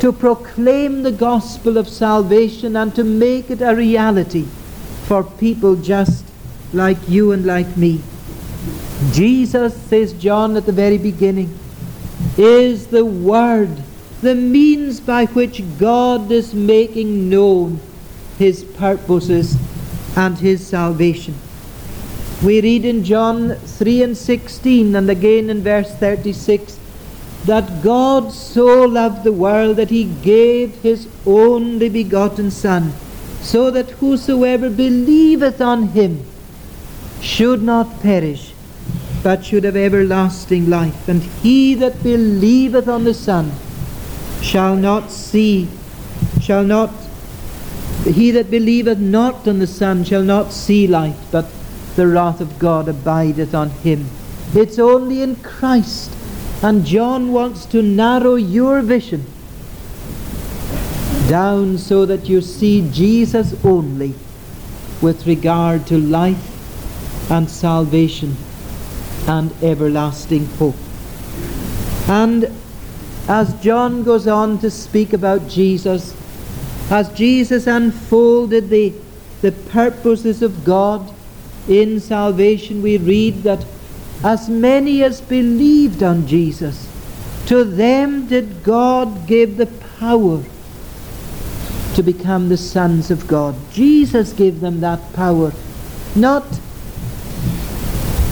to 0.00 0.12
proclaim 0.12 1.04
the 1.04 1.12
gospel 1.12 1.78
of 1.78 1.86
salvation 1.86 2.74
and 2.74 2.92
to 2.96 3.04
make 3.04 3.48
it 3.48 3.62
a 3.62 3.76
reality 3.76 4.46
for 5.06 5.22
people 5.22 5.76
just 5.76 6.24
like 6.72 6.98
you 7.08 7.30
and 7.30 7.46
like 7.46 7.76
me. 7.76 8.00
Jesus, 9.12 9.80
says 9.82 10.14
John 10.14 10.56
at 10.56 10.66
the 10.66 10.72
very 10.72 10.98
beginning, 10.98 11.56
is 12.36 12.88
the 12.88 13.04
Word 13.04 13.84
the 14.22 14.34
means 14.36 15.00
by 15.00 15.26
which 15.26 15.62
God 15.78 16.30
is 16.30 16.54
making 16.54 17.28
known 17.28 17.80
his 18.38 18.62
purposes 18.62 19.56
and 20.16 20.38
his 20.38 20.64
salvation. 20.64 21.34
We 22.42 22.60
read 22.60 22.84
in 22.84 23.02
John 23.02 23.56
3 23.56 24.02
and 24.04 24.16
16 24.16 24.94
and 24.94 25.10
again 25.10 25.50
in 25.50 25.62
verse 25.62 25.92
36 25.96 26.78
that 27.46 27.82
God 27.82 28.32
so 28.32 28.84
loved 28.84 29.24
the 29.24 29.32
world 29.32 29.76
that 29.76 29.90
he 29.90 30.04
gave 30.04 30.76
his 30.76 31.08
only 31.26 31.88
begotten 31.88 32.52
Son, 32.52 32.92
so 33.40 33.72
that 33.72 33.90
whosoever 33.90 34.70
believeth 34.70 35.60
on 35.60 35.88
him 35.88 36.24
should 37.20 37.60
not 37.60 38.00
perish, 38.00 38.52
but 39.24 39.44
should 39.44 39.64
have 39.64 39.74
everlasting 39.74 40.70
life. 40.70 41.08
And 41.08 41.22
he 41.22 41.74
that 41.74 42.04
believeth 42.04 42.86
on 42.86 43.02
the 43.02 43.14
Son 43.14 43.50
shall 44.42 44.76
not 44.76 45.10
see, 45.10 45.68
shall 46.40 46.64
not, 46.64 46.90
he 48.04 48.30
that 48.32 48.50
believeth 48.50 48.98
not 48.98 49.46
on 49.46 49.58
the 49.58 49.66
Son 49.66 50.04
shall 50.04 50.22
not 50.22 50.52
see 50.52 50.86
light, 50.86 51.16
but 51.30 51.46
the 51.96 52.06
wrath 52.06 52.40
of 52.40 52.58
God 52.58 52.88
abideth 52.88 53.54
on 53.54 53.70
him. 53.70 54.06
It's 54.54 54.78
only 54.78 55.22
in 55.22 55.36
Christ. 55.36 56.10
And 56.62 56.84
John 56.84 57.32
wants 57.32 57.66
to 57.66 57.82
narrow 57.82 58.36
your 58.36 58.82
vision 58.82 59.26
down 61.28 61.78
so 61.78 62.06
that 62.06 62.28
you 62.28 62.40
see 62.40 62.88
Jesus 62.92 63.54
only 63.64 64.14
with 65.00 65.26
regard 65.26 65.86
to 65.88 65.98
life 65.98 67.30
and 67.30 67.50
salvation 67.50 68.36
and 69.26 69.52
everlasting 69.62 70.46
hope. 70.58 70.76
And 72.06 72.51
as 73.28 73.54
John 73.62 74.02
goes 74.02 74.26
on 74.26 74.58
to 74.58 74.70
speak 74.70 75.12
about 75.12 75.48
Jesus, 75.48 76.16
as 76.90 77.12
Jesus 77.12 77.66
unfolded 77.66 78.68
the, 78.68 78.92
the 79.40 79.52
purposes 79.52 80.42
of 80.42 80.64
God 80.64 81.12
in 81.68 82.00
salvation, 82.00 82.82
we 82.82 82.98
read 82.98 83.42
that 83.44 83.64
as 84.24 84.48
many 84.48 85.02
as 85.02 85.20
believed 85.20 86.02
on 86.02 86.26
Jesus, 86.26 86.88
to 87.46 87.64
them 87.64 88.26
did 88.26 88.62
God 88.62 89.26
give 89.26 89.56
the 89.56 89.66
power 89.66 90.42
to 91.94 92.02
become 92.02 92.48
the 92.48 92.56
sons 92.56 93.10
of 93.10 93.28
God. 93.28 93.54
Jesus 93.72 94.32
gave 94.32 94.60
them 94.60 94.80
that 94.80 95.12
power, 95.12 95.52
not 96.16 96.44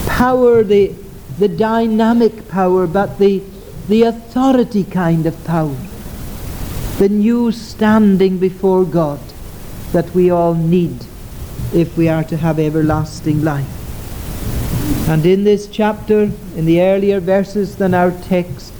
power, 0.07 0.63
the, 0.63 0.95
the 1.39 1.49
dynamic 1.49 2.49
power, 2.49 2.87
but 2.87 3.19
the 3.19 3.43
the 3.91 4.05
authority 4.05 4.85
kind 4.85 5.27
of 5.27 5.45
power, 5.45 5.77
the 6.99 7.09
new 7.09 7.51
standing 7.51 8.39
before 8.39 8.85
God 8.85 9.19
that 9.91 10.09
we 10.15 10.31
all 10.31 10.55
need 10.55 10.97
if 11.75 11.97
we 11.97 12.09
are 12.09 12.23
to 12.23 12.37
have 12.37 12.61
everlasting 12.61 13.43
life. 13.43 13.67
And 15.09 15.27
in 15.27 15.43
this 15.43 15.67
chapter, 15.67 16.31
in 16.55 16.67
the 16.67 16.81
earlier 16.81 17.19
verses 17.19 17.75
than 17.75 17.93
our 17.93 18.13
text, 18.23 18.73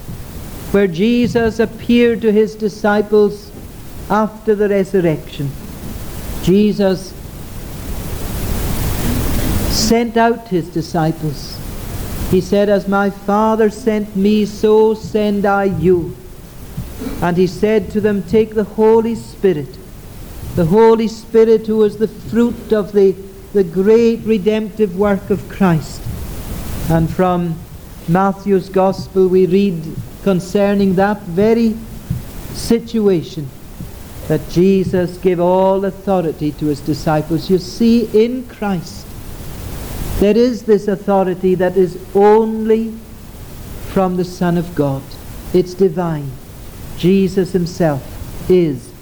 where 0.71 0.87
Jesus 0.87 1.59
appeared 1.59 2.21
to 2.23 2.31
his 2.31 2.55
disciples 2.55 3.51
after 4.09 4.55
the 4.55 4.69
resurrection, 4.69 5.51
Jesus 6.45 7.13
sent 9.77 10.17
out 10.17 10.47
his 10.47 10.69
disciples. 10.69 11.60
He 12.31 12.41
said, 12.41 12.69
As 12.69 12.87
my 12.87 13.11
Father 13.11 13.71
sent 13.71 14.15
me, 14.15 14.47
so 14.47 14.95
send 14.95 15.45
I 15.45 15.65
you. 15.65 16.17
And 17.21 17.37
he 17.37 17.47
said 17.47 17.91
to 17.91 18.01
them, 18.01 18.23
Take 18.23 18.55
the 18.55 18.65
Holy 18.65 19.17
Spirit, 19.17 19.79
the 20.55 20.67
Holy 20.67 21.09
Spirit 21.09 21.67
who 21.67 21.83
is 21.83 21.97
the 21.97 22.09
fruit 22.09 22.73
of 22.73 22.93
the, 22.93 23.13
the 23.53 23.65
great 23.65 24.21
redemptive 24.21 24.97
work 24.97 25.29
of 25.31 25.49
Christ. 25.49 26.01
And 26.89 27.11
from 27.11 27.59
Matthew's 28.09 28.69
Gospel 28.69 29.29
we 29.29 29.47
read 29.47 29.83
concerning 30.23 30.95
that 30.97 31.21
very 31.23 31.75
situation 32.53 33.49
that 34.29 34.49
Jesus 34.51 35.19
gave 35.19 35.41
all 35.41 35.85
authority 35.85 36.53
to 36.53 36.67
his 36.67 36.81
disciples. 36.81 37.51
You 37.51 37.59
see, 37.59 38.05
in 38.13 38.47
Christ, 38.47 39.07
there 40.21 40.37
is 40.37 40.65
this 40.65 40.87
authority 40.87 41.55
that 41.55 41.79
is 41.79 41.99
only 42.15 42.93
from 43.93 44.19
the 44.19 44.25
Son 44.25 44.59
of 44.59 44.75
God. 44.75 45.03
It's 45.55 45.73
divine. 45.73 46.31
Jesus 46.99 47.53
himself 47.53 48.51
is 48.51 48.93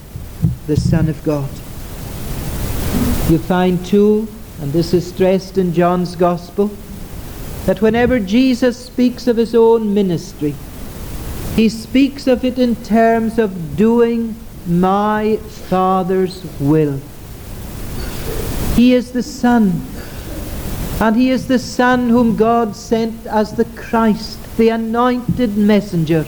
the 0.69 0.77
Son 0.77 1.09
of 1.09 1.23
God. 1.25 1.51
You 3.29 3.39
find 3.39 3.85
too, 3.85 4.29
and 4.61 4.73
this 4.73 4.95
is 4.95 5.09
stressed 5.09 5.59
in 5.59 5.75
John's 5.75 6.15
Gospel, 6.15 6.71
that 7.67 7.83
whenever 7.83 8.21
Jesus 8.21 8.79
speaks 8.79 9.27
of 9.27 9.37
his 9.37 9.57
own 9.57 9.93
ministry, 9.93 10.55
he 11.57 11.69
speaks 11.69 12.29
of 12.29 12.45
it 12.45 12.61
in 12.61 12.77
terms 12.77 13.41
of 13.41 13.77
doing 13.77 14.37
my 14.69 15.37
Father's 15.69 16.45
will. 16.61 17.01
He 18.77 18.95
is 18.95 19.11
the 19.11 19.25
Son 19.25 19.83
and 21.01 21.15
he 21.15 21.31
is 21.31 21.47
the 21.47 21.59
Son 21.59 22.09
whom 22.09 22.37
God 22.37 22.75
sent 22.75 23.27
as 23.27 23.53
the 23.53 23.65
Christ, 23.65 24.39
the 24.57 24.71
anointed 24.71 25.57
messenger, 25.57 26.27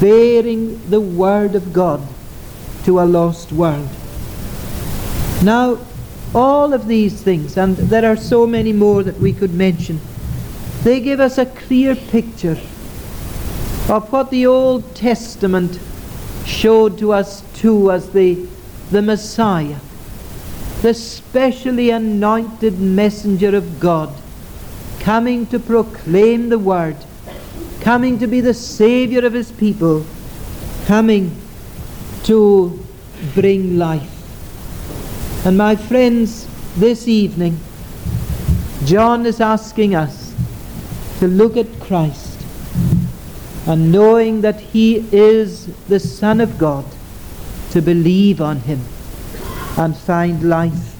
bearing 0.00 0.90
the 0.90 1.00
Word 1.00 1.54
of 1.54 1.72
God 1.72 2.06
to 2.84 3.00
a 3.00 3.02
lost 3.02 3.50
world. 3.50 3.88
Now, 5.42 5.78
all 6.34 6.74
of 6.74 6.86
these 6.86 7.22
things, 7.22 7.56
and 7.56 7.76
there 7.76 8.04
are 8.10 8.16
so 8.16 8.46
many 8.46 8.74
more 8.74 9.02
that 9.02 9.18
we 9.18 9.32
could 9.32 9.54
mention, 9.54 10.00
they 10.82 11.00
give 11.00 11.20
us 11.20 11.38
a 11.38 11.46
clear 11.46 11.96
picture 11.96 12.58
of 13.88 14.12
what 14.12 14.30
the 14.30 14.46
Old 14.46 14.94
Testament 14.94 15.80
showed 16.44 16.98
to 16.98 17.12
us 17.12 17.42
too 17.54 17.90
as 17.90 18.10
the, 18.10 18.46
the 18.90 19.00
Messiah 19.00 19.76
the 20.82 20.94
specially 20.94 21.90
anointed 21.90 22.78
messenger 22.78 23.56
of 23.56 23.80
God, 23.80 24.14
coming 25.00 25.44
to 25.46 25.58
proclaim 25.58 26.50
the 26.50 26.58
word, 26.58 26.96
coming 27.80 28.18
to 28.20 28.28
be 28.28 28.40
the 28.40 28.54
Saviour 28.54 29.24
of 29.24 29.32
his 29.32 29.50
people, 29.50 30.06
coming 30.86 31.36
to 32.24 32.78
bring 33.34 33.76
life. 33.76 34.14
And 35.44 35.58
my 35.58 35.74
friends, 35.74 36.46
this 36.76 37.08
evening, 37.08 37.58
John 38.84 39.26
is 39.26 39.40
asking 39.40 39.96
us 39.96 40.32
to 41.18 41.26
look 41.26 41.56
at 41.56 41.66
Christ 41.80 42.40
and 43.66 43.90
knowing 43.90 44.42
that 44.42 44.60
he 44.60 44.98
is 45.10 45.66
the 45.88 45.98
Son 45.98 46.40
of 46.40 46.56
God, 46.56 46.84
to 47.70 47.82
believe 47.82 48.40
on 48.40 48.60
him 48.60 48.80
and 49.78 49.96
find 49.96 50.42
life 50.48 50.96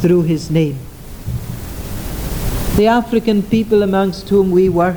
through 0.00 0.22
his 0.22 0.50
name. 0.50 0.78
The 2.76 2.88
African 2.88 3.42
people 3.44 3.84
amongst 3.84 4.28
whom 4.28 4.50
we 4.50 4.68
work 4.68 4.96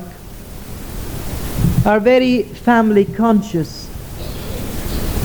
are 1.85 1.99
very 1.99 2.43
family 2.43 3.05
conscious. 3.05 3.87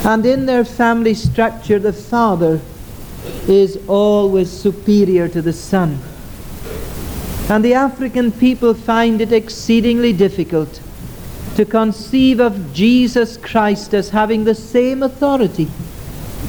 And 0.04 0.26
in 0.26 0.44
their 0.44 0.64
family 0.64 1.14
structure, 1.14 1.78
the 1.78 1.92
father 1.92 2.60
is 3.48 3.78
always 3.88 4.50
superior 4.50 5.28
to 5.28 5.40
the 5.40 5.52
son. 5.52 5.98
And 7.48 7.64
the 7.64 7.74
African 7.74 8.30
people 8.30 8.74
find 8.74 9.22
it 9.22 9.32
exceedingly 9.32 10.12
difficult 10.12 10.80
to 11.56 11.64
conceive 11.64 12.40
of 12.40 12.74
Jesus 12.74 13.38
Christ 13.38 13.94
as 13.94 14.10
having 14.10 14.44
the 14.44 14.54
same 14.54 15.02
authority 15.02 15.68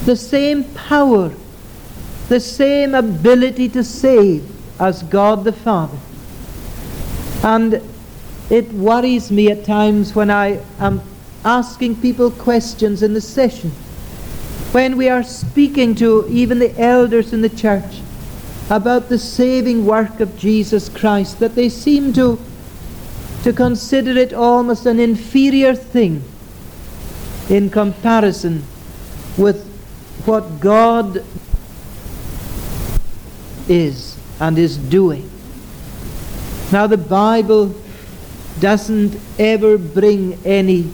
the 0.04 0.16
same 0.16 0.64
power, 0.74 1.32
the 2.28 2.40
same 2.40 2.94
ability 2.94 3.68
to 3.70 3.84
save 3.84 4.48
as 4.80 5.02
God 5.04 5.44
the 5.44 5.52
Father. 5.52 5.98
And 7.44 7.80
it 8.50 8.72
worries 8.72 9.30
me 9.30 9.50
at 9.50 9.64
times 9.64 10.14
when 10.14 10.30
I 10.30 10.60
am 10.78 11.00
asking 11.44 11.96
people 11.96 12.30
questions 12.30 13.02
in 13.02 13.14
the 13.14 13.20
session, 13.20 13.70
when 14.72 14.96
we 14.96 15.08
are 15.08 15.22
speaking 15.22 15.94
to 15.96 16.26
even 16.28 16.58
the 16.58 16.78
elders 16.80 17.32
in 17.32 17.42
the 17.42 17.48
church 17.48 18.00
about 18.70 19.08
the 19.08 19.18
saving 19.18 19.84
work 19.84 20.20
of 20.20 20.36
Jesus 20.38 20.88
Christ, 20.88 21.40
that 21.40 21.54
they 21.54 21.68
seem 21.68 22.12
to, 22.14 22.38
to 23.42 23.52
consider 23.52 24.12
it 24.12 24.32
almost 24.32 24.86
an 24.86 24.98
inferior 24.98 25.74
thing 25.74 26.22
in 27.48 27.70
comparison 27.70 28.62
with 29.36 29.71
what 30.26 30.60
God 30.60 31.24
is 33.68 34.16
and 34.40 34.58
is 34.58 34.76
doing. 34.76 35.30
Now, 36.72 36.86
the 36.86 36.96
Bible 36.96 37.74
doesn't 38.60 39.18
ever 39.38 39.78
bring 39.78 40.38
any 40.44 40.90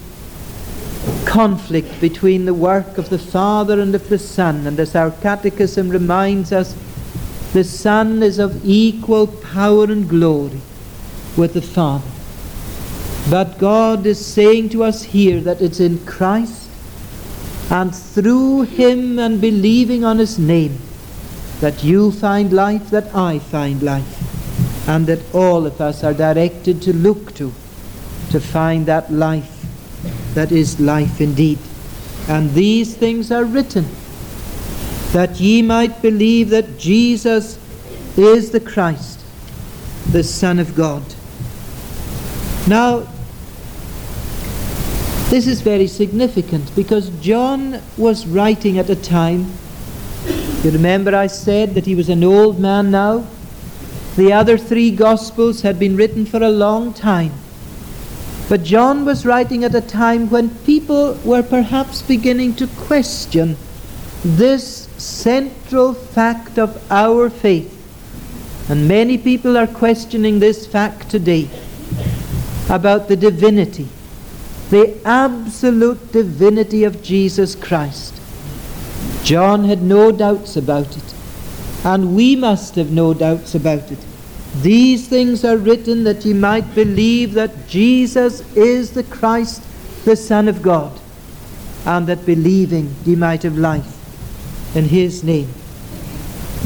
conflict 1.25 2.01
between 2.01 2.45
the 2.45 2.55
work 2.55 2.99
of 2.99 3.11
the 3.11 3.19
Father 3.19 3.81
and 3.81 3.95
of 3.95 4.09
the 4.09 4.19
Son. 4.19 4.67
And 4.67 4.79
as 4.81 4.95
our 4.95 5.11
Catechism 5.11 5.89
reminds 5.89 6.53
us, 6.53 6.75
the 7.53 7.65
Son 7.65 8.23
is 8.23 8.39
of 8.39 8.65
equal 8.65 9.27
power 9.27 9.85
and 9.85 10.09
glory 10.09 10.61
with 11.37 11.55
the 11.55 11.63
Father. 11.63 12.09
But 13.31 13.59
God 13.59 14.07
is 14.07 14.25
saying 14.25 14.71
to 14.71 14.85
us 14.85 15.03
here 15.03 15.41
that 15.43 15.61
it's 15.61 15.81
in 15.81 16.05
Christ 16.07 16.68
and 17.71 17.95
through 17.95 18.63
him 18.63 19.19
and 19.19 19.41
believing 19.41 20.05
on 20.05 20.19
his 20.19 20.39
name, 20.39 20.79
that 21.61 21.85
you 21.85 22.13
find 22.13 22.53
life, 22.53 22.91
that 22.91 23.15
I 23.15 23.39
find 23.39 23.83
life, 23.83 24.89
and 24.89 25.07
that 25.07 25.35
all 25.35 25.67
of 25.67 25.81
us 25.81 26.03
are 26.03 26.15
directed 26.15 26.81
to 26.83 26.93
look 26.93 27.35
to, 27.35 27.53
to 28.31 28.41
find 28.41 28.87
that 28.87 29.13
life 29.13 29.59
that 30.35 30.53
is 30.53 30.81
life 30.81 31.21
indeed. 31.21 31.59
And 32.29 32.53
these 32.53 32.97
things 32.97 33.33
are 33.33 33.45
written, 33.45 33.87
that 35.13 35.41
ye 35.41 35.63
might 35.63 36.01
believe 36.01 36.51
that 36.51 36.79
Jesus 36.79 37.59
is 38.17 38.51
the 38.51 38.61
Christ, 38.61 39.21
the 40.13 40.23
Son 40.23 40.59
of 40.59 40.75
God. 40.75 41.03
Now, 42.69 43.09
this 45.31 45.47
is 45.47 45.61
very 45.61 45.87
significant 45.87 46.75
because 46.75 47.11
John 47.21 47.83
was 47.99 48.27
writing 48.27 48.79
at 48.79 48.89
a 48.89 48.97
time. 48.97 49.53
You 50.63 50.71
remember 50.71 51.15
I 51.15 51.27
said 51.27 51.75
that 51.75 51.85
he 51.85 51.95
was 51.95 52.09
an 52.09 52.25
old 52.25 52.59
man 52.59 52.91
now? 52.91 53.27
The 54.17 54.33
other 54.33 54.57
three 54.57 54.91
Gospels 54.91 55.61
had 55.61 55.79
been 55.79 55.97
written 55.97 56.25
for 56.25 56.43
a 56.43 56.49
long 56.49 56.95
time. 56.95 57.33
But 58.49 58.63
John 58.63 59.05
was 59.05 59.27
writing 59.27 59.65
at 59.65 59.75
a 59.75 59.83
time 59.83 60.31
when 60.31 60.49
people 60.65 61.19
were 61.23 61.43
perhaps 61.43 62.01
beginning 62.01 62.55
to 62.55 62.67
question 62.67 63.59
this 64.25 64.89
central 64.97 65.93
fact 65.93 66.59
of 66.59 66.91
our 66.91 67.29
faith. 67.29 67.75
And 68.71 68.89
many 68.89 69.19
people 69.19 69.59
are 69.59 69.67
questioning 69.67 70.39
this 70.39 70.67
fact 70.67 71.11
today 71.11 71.51
about 72.71 73.09
the 73.09 73.17
divinity 73.17 73.89
the 74.71 75.01
absolute 75.05 76.13
divinity 76.13 76.85
of 76.85 77.03
Jesus 77.03 77.55
Christ. 77.55 78.15
John 79.25 79.65
had 79.65 79.83
no 79.83 80.13
doubts 80.13 80.57
about 80.57 80.97
it, 80.97 81.15
and 81.85 82.15
we 82.15 82.37
must 82.37 82.75
have 82.75 82.91
no 82.91 83.15
doubts 83.15 83.55
about 83.55 83.91
it. 83.91 83.99
These 84.63 85.09
things 85.09 85.45
are 85.45 85.57
written 85.57 86.05
that 86.05 86.25
ye 86.25 86.33
might 86.33 86.75
believe 86.75 87.35
that 87.35 87.69
Jesus 87.69 88.41
is 88.57 88.93
the 88.93 89.05
Christ, 89.05 89.63
the 90.05 90.17
Son 90.17 90.49
of 90.49 90.63
God, 90.63 90.99
and 91.87 92.07
that 92.07 92.27
believing 92.27 92.95
ye 93.05 93.15
might 93.15 93.43
have 93.43 93.57
life 93.57 93.95
in 94.77 94.85
his 94.85 95.25
name. 95.25 95.53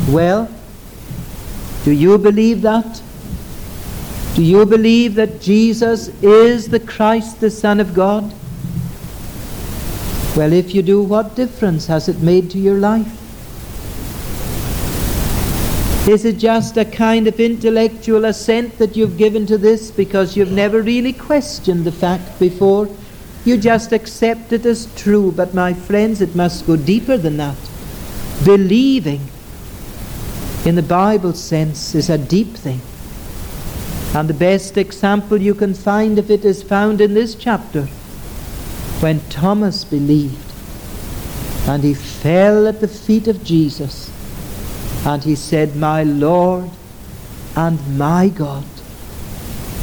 Well, 0.08 0.48
do 1.84 1.92
you 1.92 2.18
believe 2.18 2.62
that? 2.62 3.02
Do 4.42 4.48
you 4.48 4.66
believe 4.66 5.14
that 5.14 5.40
Jesus 5.40 6.08
is 6.20 6.66
the 6.66 6.80
Christ, 6.80 7.40
the 7.40 7.48
Son 7.48 7.78
of 7.78 7.94
God? 7.94 8.24
Well, 10.36 10.52
if 10.52 10.74
you 10.74 10.82
do, 10.82 11.00
what 11.00 11.36
difference 11.36 11.86
has 11.86 12.08
it 12.08 12.18
made 12.22 12.50
to 12.50 12.58
your 12.58 12.76
life? 12.76 13.06
Is 16.08 16.24
it 16.24 16.38
just 16.38 16.76
a 16.76 16.84
kind 16.84 17.28
of 17.28 17.38
intellectual 17.38 18.24
assent 18.24 18.78
that 18.78 18.96
you've 18.96 19.16
given 19.16 19.46
to 19.46 19.56
this 19.56 19.92
because 19.92 20.36
you've 20.36 20.50
never 20.50 20.82
really 20.82 21.12
questioned 21.12 21.84
the 21.84 21.92
fact 21.92 22.40
before? 22.40 22.88
You 23.44 23.56
just 23.56 23.92
accept 23.92 24.52
it 24.52 24.66
as 24.66 24.92
true. 24.96 25.30
But 25.30 25.54
my 25.54 25.72
friends, 25.72 26.20
it 26.20 26.34
must 26.34 26.66
go 26.66 26.74
deeper 26.74 27.16
than 27.16 27.36
that. 27.36 27.58
Believing 28.44 29.20
in 30.64 30.74
the 30.74 30.82
Bible 30.82 31.32
sense 31.32 31.94
is 31.94 32.10
a 32.10 32.18
deep 32.18 32.56
thing. 32.56 32.80
And 34.14 34.28
the 34.28 34.34
best 34.34 34.76
example 34.76 35.40
you 35.40 35.54
can 35.54 35.72
find 35.72 36.18
of 36.18 36.30
it 36.30 36.44
is 36.44 36.62
found 36.62 37.00
in 37.00 37.14
this 37.14 37.34
chapter 37.34 37.86
when 39.00 39.20
Thomas 39.30 39.84
believed 39.84 40.52
and 41.66 41.82
he 41.82 41.94
fell 41.94 42.66
at 42.66 42.80
the 42.80 42.88
feet 42.88 43.26
of 43.26 43.42
Jesus 43.42 44.10
and 45.06 45.24
he 45.24 45.34
said, 45.34 45.76
My 45.76 46.02
Lord 46.02 46.70
and 47.56 47.98
my 47.98 48.28
God. 48.28 48.64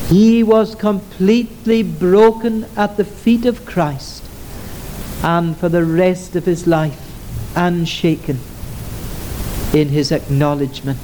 He 0.07 0.43
was 0.43 0.75
completely 0.75 1.83
broken 1.83 2.65
at 2.75 2.97
the 2.97 3.05
feet 3.05 3.45
of 3.45 3.65
Christ 3.65 4.23
and 5.23 5.57
for 5.57 5.69
the 5.69 5.85
rest 5.85 6.35
of 6.35 6.45
his 6.45 6.67
life 6.67 6.99
unshaken 7.55 8.39
in 9.73 9.89
his 9.89 10.11
acknowledgement 10.11 10.99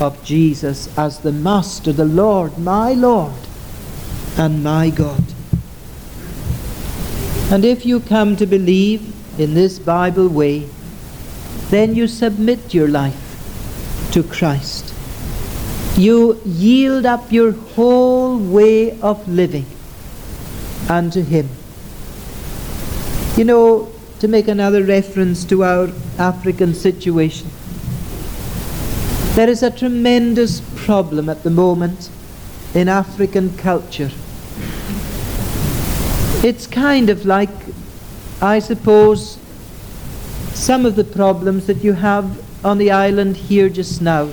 of 0.00 0.22
Jesus 0.24 0.96
as 0.98 1.18
the 1.20 1.32
Master, 1.32 1.92
the 1.92 2.04
Lord, 2.04 2.58
my 2.58 2.92
Lord 2.92 3.32
and 4.36 4.62
my 4.62 4.90
God. 4.90 5.22
And 7.50 7.64
if 7.64 7.86
you 7.86 8.00
come 8.00 8.36
to 8.36 8.46
believe 8.46 9.14
in 9.38 9.54
this 9.54 9.78
Bible 9.78 10.28
way, 10.28 10.68
then 11.70 11.94
you 11.94 12.08
submit 12.08 12.74
your 12.74 12.88
life 12.88 13.20
to 14.12 14.22
Christ. 14.22 14.94
You 15.96 16.40
yield 16.44 17.06
up 17.06 17.30
your 17.30 17.52
whole 17.52 18.38
way 18.38 18.98
of 19.00 19.26
living 19.28 19.66
unto 20.88 21.22
Him. 21.22 21.48
You 23.36 23.44
know, 23.44 23.92
to 24.20 24.28
make 24.28 24.48
another 24.48 24.82
reference 24.84 25.44
to 25.44 25.64
our 25.64 25.90
African 26.18 26.74
situation, 26.74 27.48
there 29.34 29.50
is 29.50 29.64
a 29.64 29.70
tremendous 29.70 30.60
problem 30.86 31.28
at 31.28 31.42
the 31.42 31.50
moment 31.50 32.08
in 32.72 32.88
African 32.88 33.56
culture. 33.56 34.10
It's 36.44 36.68
kind 36.68 37.10
of 37.10 37.26
like, 37.26 37.50
I 38.40 38.60
suppose, 38.60 39.36
some 40.52 40.86
of 40.86 40.94
the 40.94 41.02
problems 41.02 41.66
that 41.66 41.82
you 41.82 41.94
have 41.94 42.40
on 42.64 42.78
the 42.78 42.92
island 42.92 43.36
here 43.36 43.68
just 43.68 44.00
now. 44.00 44.32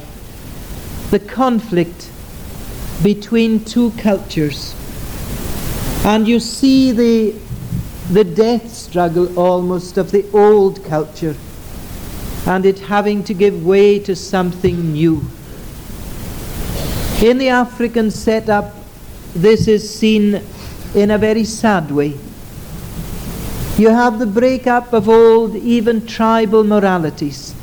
The 1.09 1.19
conflict 1.19 2.11
between 3.01 3.65
two 3.65 3.89
cultures. 3.97 4.75
And 6.05 6.27
you 6.27 6.39
see 6.39 6.91
the, 6.91 7.35
the 8.11 8.23
death 8.23 8.71
struggle 8.71 9.35
almost 9.39 9.97
of 9.97 10.11
the 10.11 10.29
old 10.31 10.85
culture 10.85 11.35
and 12.45 12.65
it 12.65 12.79
having 12.79 13.23
to 13.23 13.33
give 13.33 13.65
way 13.65 13.99
to 13.99 14.15
something 14.15 14.93
new. 14.93 15.21
In 17.21 17.37
the 17.37 17.49
African 17.49 18.11
setup, 18.11 18.75
this 19.33 19.67
is 19.67 19.87
seen 19.87 20.41
in 20.95 21.11
a 21.11 21.17
very 21.17 21.43
sad 21.43 21.91
way. 21.91 22.17
You 23.77 23.89
have 23.89 24.19
the 24.19 24.25
breakup 24.25 24.93
of 24.93 25.07
old, 25.07 25.55
even 25.55 26.05
tribal 26.05 26.63
moralities 26.63 27.53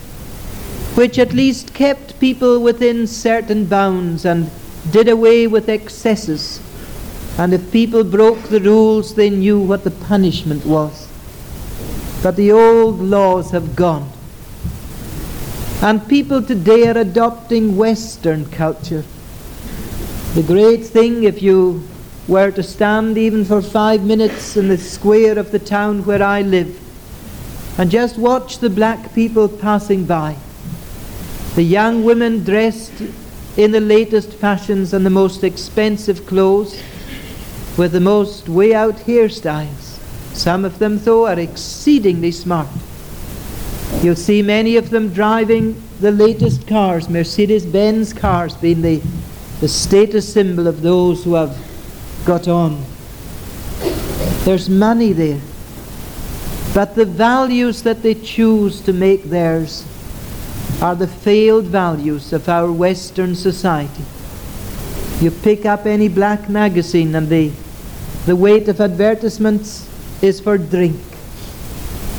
which 0.98 1.16
at 1.16 1.32
least 1.32 1.72
kept 1.74 2.18
people 2.18 2.60
within 2.60 3.06
certain 3.06 3.64
bounds 3.64 4.24
and 4.24 4.50
did 4.90 5.06
away 5.06 5.46
with 5.46 5.68
excesses. 5.68 6.60
And 7.38 7.54
if 7.54 7.70
people 7.70 8.02
broke 8.02 8.42
the 8.48 8.60
rules, 8.60 9.14
they 9.14 9.30
knew 9.30 9.60
what 9.60 9.84
the 9.84 9.92
punishment 9.92 10.66
was. 10.66 11.06
But 12.20 12.34
the 12.34 12.50
old 12.50 12.98
laws 12.98 13.52
have 13.52 13.76
gone. 13.76 14.10
And 15.80 16.08
people 16.08 16.42
today 16.42 16.88
are 16.88 16.98
adopting 16.98 17.76
Western 17.76 18.50
culture. 18.50 19.04
The 20.34 20.42
great 20.42 20.84
thing, 20.84 21.22
if 21.22 21.40
you 21.40 21.86
were 22.26 22.50
to 22.50 22.64
stand 22.64 23.16
even 23.16 23.44
for 23.44 23.62
five 23.62 24.02
minutes 24.02 24.56
in 24.56 24.66
the 24.66 24.76
square 24.76 25.38
of 25.38 25.52
the 25.52 25.60
town 25.60 26.04
where 26.04 26.20
I 26.20 26.42
live 26.42 26.76
and 27.78 27.92
just 27.92 28.18
watch 28.18 28.58
the 28.58 28.68
black 28.68 29.14
people 29.14 29.48
passing 29.48 30.04
by, 30.04 30.36
the 31.54 31.62
young 31.62 32.02
women 32.02 32.42
dressed 32.42 33.00
in 33.56 33.70
the 33.70 33.80
latest 33.80 34.32
fashions 34.32 34.92
and 34.92 35.06
the 35.06 35.10
most 35.10 35.44
expensive 35.44 36.26
clothes 36.26 36.82
with 37.76 37.92
the 37.92 38.00
most 38.00 38.48
way 38.48 38.74
out 38.74 38.96
hairstyles. 38.96 40.00
Some 40.34 40.64
of 40.64 40.80
them, 40.80 40.98
though, 40.98 41.28
are 41.28 41.38
exceedingly 41.38 42.32
smart. 42.32 42.66
You'll 44.02 44.16
see 44.16 44.42
many 44.42 44.76
of 44.76 44.90
them 44.90 45.12
driving 45.12 45.82
the 46.00 46.12
latest 46.12 46.68
cars, 46.68 47.08
Mercedes 47.08 47.66
Benz 47.66 48.12
cars 48.12 48.56
being 48.56 48.80
the, 48.80 49.02
the 49.60 49.68
status 49.68 50.32
symbol 50.32 50.68
of 50.68 50.82
those 50.82 51.24
who 51.24 51.34
have 51.34 51.56
got 52.24 52.46
on. 52.46 52.80
There's 54.44 54.68
money 54.68 55.12
there. 55.12 55.40
But 56.74 56.94
the 56.94 57.04
values 57.04 57.82
that 57.82 58.02
they 58.02 58.14
choose 58.14 58.80
to 58.82 58.92
make 58.92 59.24
theirs 59.24 59.84
are 60.80 60.94
the 60.94 61.08
failed 61.08 61.64
values 61.64 62.32
of 62.32 62.48
our 62.48 62.70
Western 62.70 63.34
society. 63.34 64.04
You 65.20 65.32
pick 65.32 65.66
up 65.66 65.86
any 65.86 66.08
black 66.08 66.48
magazine 66.48 67.16
and 67.16 67.28
the, 67.28 67.50
the 68.26 68.36
weight 68.36 68.68
of 68.68 68.80
advertisements 68.80 69.88
is 70.22 70.38
for 70.40 70.56
drink. 70.56 71.00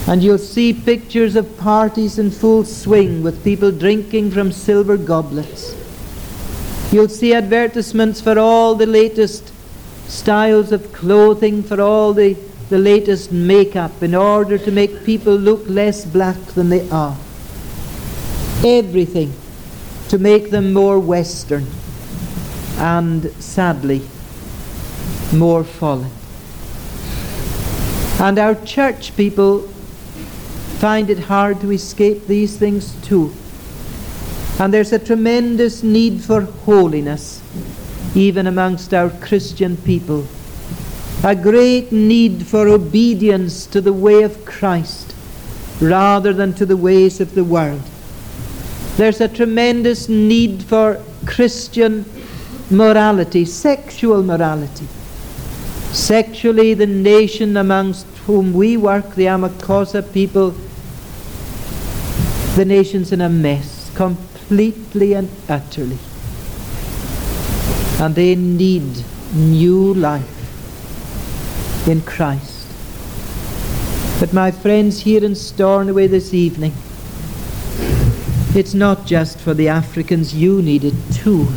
And 0.09 0.21
you'll 0.21 0.37
see 0.39 0.73
pictures 0.73 1.37
of 1.37 1.57
parties 1.57 2.19
in 2.19 2.31
full 2.31 2.65
swing 2.65 3.23
with 3.23 3.43
people 3.43 3.71
drinking 3.71 4.31
from 4.31 4.51
silver 4.51 4.97
goblets. 4.97 5.73
You'll 6.91 7.07
see 7.07 7.33
advertisements 7.33 8.19
for 8.19 8.37
all 8.37 8.75
the 8.75 8.87
latest 8.87 9.53
styles 10.07 10.73
of 10.73 10.91
clothing, 10.91 11.63
for 11.63 11.79
all 11.79 12.13
the, 12.13 12.33
the 12.69 12.79
latest 12.79 13.31
makeup, 13.31 14.03
in 14.03 14.15
order 14.15 14.57
to 14.57 14.71
make 14.71 15.05
people 15.05 15.35
look 15.35 15.61
less 15.69 16.03
black 16.03 16.43
than 16.55 16.69
they 16.69 16.89
are 16.89 17.15
everything 18.63 19.33
to 20.09 20.17
make 20.17 20.49
them 20.49 20.73
more 20.73 20.99
Western 20.99 21.65
and 22.77 23.31
sadly 23.41 24.01
more 25.33 25.63
fallen. 25.63 26.11
And 28.19 28.37
our 28.37 28.55
church 28.65 29.15
people 29.15 29.69
find 30.79 31.09
it 31.09 31.19
hard 31.19 31.59
to 31.59 31.71
escape 31.71 32.25
these 32.25 32.57
things 32.57 32.95
too. 33.05 33.33
And 34.59 34.73
there's 34.73 34.93
a 34.93 34.99
tremendous 34.99 35.83
need 35.83 36.21
for 36.21 36.41
holiness, 36.41 37.41
even 38.15 38.47
amongst 38.47 38.93
our 38.93 39.09
Christian 39.09 39.75
people. 39.75 40.25
A 41.23 41.35
great 41.35 41.91
need 41.91 42.47
for 42.47 42.69
obedience 42.69 43.65
to 43.67 43.81
the 43.81 43.91
way 43.91 44.23
of 44.23 44.45
Christ 44.45 45.13
rather 45.81 46.31
than 46.31 46.53
to 46.53 46.65
the 46.65 46.77
ways 46.77 47.19
of 47.19 47.35
the 47.35 47.43
world. 47.43 47.81
There's 48.95 49.19
a 49.19 49.27
tremendous 49.27 50.07
need 50.07 50.63
for 50.63 51.03
Christian 51.25 52.05
morality, 52.69 53.43
sexual 53.43 54.23
morality. 54.23 54.87
Sexually, 55.91 56.73
the 56.73 56.87
nation 56.87 57.57
amongst 57.57 58.05
whom 58.25 58.53
we 58.53 58.77
work, 58.77 59.15
the 59.15 59.25
AmaXhosa 59.25 60.13
people, 60.13 60.53
the 62.59 62.65
nation's 62.65 63.13
in 63.13 63.21
a 63.21 63.29
mess, 63.29 63.89
completely 63.95 65.13
and 65.13 65.29
utterly. 65.47 65.97
And 68.01 68.13
they 68.13 68.35
need 68.35 69.05
new 69.33 69.93
life 69.93 71.87
in 71.87 72.01
Christ. 72.01 72.67
But 74.19 74.33
my 74.33 74.51
friends 74.51 74.99
here 74.99 75.23
in 75.23 75.35
Stornoway 75.35 76.07
this 76.07 76.33
evening, 76.33 76.73
it's 78.53 78.73
not 78.73 79.05
just 79.05 79.39
for 79.39 79.53
the 79.53 79.69
Africans, 79.69 80.35
you 80.35 80.61
need 80.61 80.83
it 80.83 80.95
too. 81.13 81.47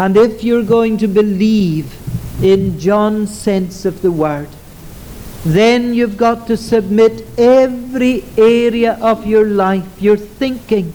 And 0.00 0.16
if 0.16 0.42
you're 0.42 0.64
going 0.64 0.98
to 0.98 1.06
believe 1.06 1.94
in 2.42 2.80
John's 2.80 3.32
sense 3.32 3.84
of 3.84 4.02
the 4.02 4.10
word, 4.10 4.48
then 5.44 5.92
you've 5.92 6.16
got 6.16 6.46
to 6.46 6.56
submit 6.56 7.26
every 7.38 8.24
area 8.38 8.98
of 9.02 9.26
your 9.26 9.46
life, 9.46 10.00
your 10.00 10.16
thinking, 10.16 10.94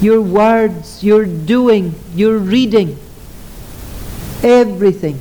your 0.00 0.20
words, 0.20 1.02
your 1.02 1.24
doing, 1.24 1.94
your 2.14 2.36
reading, 2.38 2.98
everything 4.42 5.20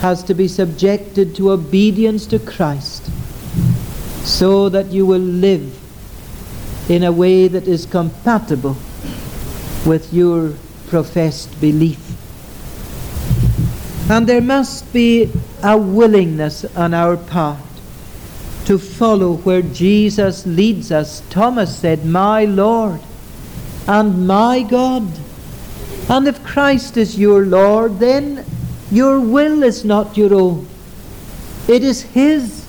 has 0.00 0.22
to 0.22 0.34
be 0.34 0.46
subjected 0.46 1.34
to 1.34 1.50
obedience 1.50 2.26
to 2.26 2.38
Christ 2.38 3.10
so 4.24 4.68
that 4.68 4.86
you 4.86 5.06
will 5.06 5.18
live 5.18 5.74
in 6.88 7.02
a 7.02 7.10
way 7.10 7.48
that 7.48 7.66
is 7.66 7.86
compatible 7.86 8.76
with 9.84 10.12
your 10.12 10.52
professed 10.88 11.60
belief. 11.60 12.15
And 14.08 14.28
there 14.28 14.40
must 14.40 14.92
be 14.92 15.32
a 15.64 15.76
willingness 15.76 16.64
on 16.76 16.94
our 16.94 17.16
part 17.16 17.58
to 18.66 18.78
follow 18.78 19.34
where 19.38 19.62
Jesus 19.62 20.46
leads 20.46 20.92
us. 20.92 21.22
Thomas 21.28 21.76
said, 21.76 22.04
My 22.04 22.44
Lord 22.44 23.00
and 23.88 24.26
my 24.26 24.62
God. 24.62 25.08
And 26.08 26.28
if 26.28 26.44
Christ 26.44 26.96
is 26.96 27.18
your 27.18 27.46
Lord, 27.46 27.98
then 27.98 28.44
your 28.92 29.18
will 29.18 29.64
is 29.64 29.84
not 29.84 30.16
your 30.16 30.34
own. 30.34 30.68
It 31.66 31.82
is 31.82 32.02
His. 32.02 32.64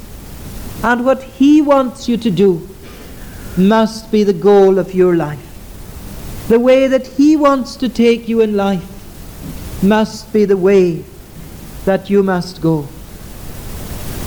And 0.83 1.05
what 1.05 1.21
He 1.21 1.61
wants 1.61 2.09
you 2.09 2.17
to 2.17 2.31
do 2.31 2.67
must 3.57 4.11
be 4.11 4.23
the 4.23 4.33
goal 4.33 4.79
of 4.79 4.95
your 4.95 5.15
life. 5.15 5.43
The 6.47 6.59
way 6.59 6.87
that 6.87 7.05
He 7.05 7.35
wants 7.35 7.75
to 7.75 7.89
take 7.89 8.27
you 8.27 8.41
in 8.41 8.57
life 8.57 9.83
must 9.83 10.33
be 10.33 10.45
the 10.45 10.57
way 10.57 11.03
that 11.87 12.09
you 12.09 12.21
must 12.21 12.61
go. 12.61 12.85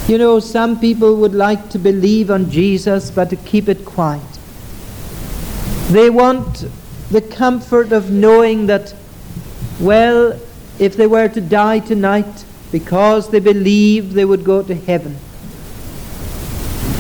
You 0.09 0.17
know, 0.17 0.41
some 0.41 0.81
people 0.81 1.17
would 1.17 1.35
like 1.35 1.69
to 1.71 1.79
believe 1.79 2.31
on 2.31 2.51
Jesus 2.51 3.11
but 3.11 3.29
to 3.31 3.37
keep 3.37 3.69
it 3.69 3.85
quiet. 3.85 4.23
They 5.91 6.09
want 6.09 6.65
the 7.11 7.21
comfort 7.21 7.93
of 7.93 8.11
knowing 8.11 8.67
that, 8.67 8.95
well, 9.79 10.41
if 10.79 10.97
they 10.97 11.07
were 11.07 11.29
to 11.29 11.41
die 11.41 11.81
tonight, 11.81 12.45
because 12.73 13.29
they 13.31 13.41
believed 13.41 14.13
they 14.13 14.25
would 14.25 14.43
go 14.45 14.63
to 14.63 14.75
heaven. 14.75 15.19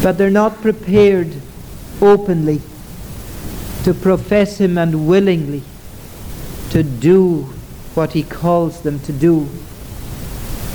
But 0.02 0.18
they're 0.18 0.30
not 0.30 0.60
prepared 0.60 1.34
openly 2.02 2.60
to 3.84 3.94
profess 3.94 4.58
Him 4.58 4.76
and 4.76 5.08
willingly 5.08 5.62
to 6.70 6.82
do 6.82 7.42
what 7.94 8.12
He 8.12 8.22
calls 8.22 8.82
them 8.82 9.00
to 9.00 9.12
do. 9.12 9.48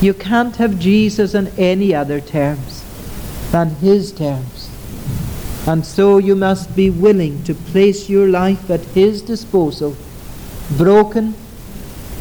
You 0.00 0.12
can't 0.12 0.56
have 0.56 0.78
Jesus 0.78 1.34
on 1.34 1.46
any 1.56 1.94
other 1.94 2.20
terms 2.20 2.84
than 3.50 3.70
His 3.76 4.12
terms. 4.12 4.70
And 5.66 5.84
so 5.86 6.18
you 6.18 6.36
must 6.36 6.76
be 6.76 6.90
willing 6.90 7.42
to 7.44 7.54
place 7.54 8.08
your 8.08 8.28
life 8.28 8.70
at 8.70 8.80
His 8.80 9.22
disposal, 9.22 9.96
broken, 10.76 11.34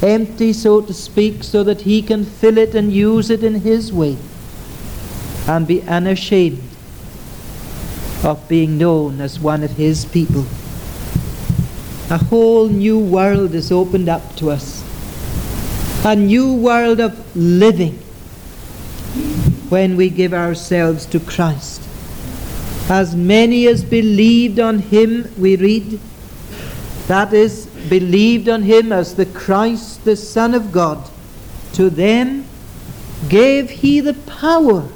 empty, 0.01 0.53
so 0.53 0.81
to 0.81 0.93
speak, 0.93 1.43
so 1.43 1.63
that 1.63 1.81
He 1.81 2.01
can 2.01 2.23
fill 2.23 2.57
it 2.57 2.75
and 2.75 2.93
use 2.93 3.29
it 3.29 3.43
in 3.43 3.55
His 3.55 3.91
way, 3.91 4.17
and 5.47 5.67
be 5.67 5.81
unashamed 5.83 6.63
of 8.23 8.47
being 8.47 8.77
known 8.77 9.19
as 9.19 9.39
one 9.39 9.63
of 9.63 9.71
His 9.71 10.05
people. 10.05 10.45
A 12.09 12.17
whole 12.17 12.69
new 12.69 12.97
world 12.97 13.53
is 13.53 13.71
opened 13.71 14.07
up 14.07 14.35
to 14.37 14.51
us. 14.51 14.84
A 16.05 16.15
new 16.15 16.53
world 16.53 16.99
of 16.99 17.35
living 17.35 17.93
when 19.69 19.97
we 19.97 20.09
give 20.09 20.33
ourselves 20.33 21.05
to 21.07 21.19
Christ. 21.19 21.81
As 22.89 23.15
many 23.15 23.67
as 23.67 23.83
believed 23.83 24.59
on 24.59 24.79
Him, 24.79 25.27
we 25.37 25.55
read, 25.55 25.99
that 27.07 27.33
is, 27.33 27.65
believed 27.89 28.47
on 28.47 28.61
Him 28.61 28.93
as 28.93 29.15
the 29.15 29.25
Christ, 29.25 30.05
the 30.05 30.15
Son 30.15 30.53
of 30.53 30.71
God, 30.71 31.09
to 31.73 31.89
them 31.89 32.45
gave 33.27 33.69
He 33.69 33.99
the 33.99 34.13
power 34.13 34.87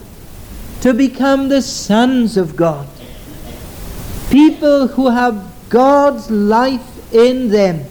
to 0.82 0.94
become 0.94 1.50
the 1.50 1.62
sons 1.62 2.38
of 2.38 2.56
God 2.56 2.88
people 4.30 4.88
who 4.88 5.10
have 5.10 5.52
God's 5.70 6.30
life 6.30 7.14
in 7.14 7.50
them 7.50 7.86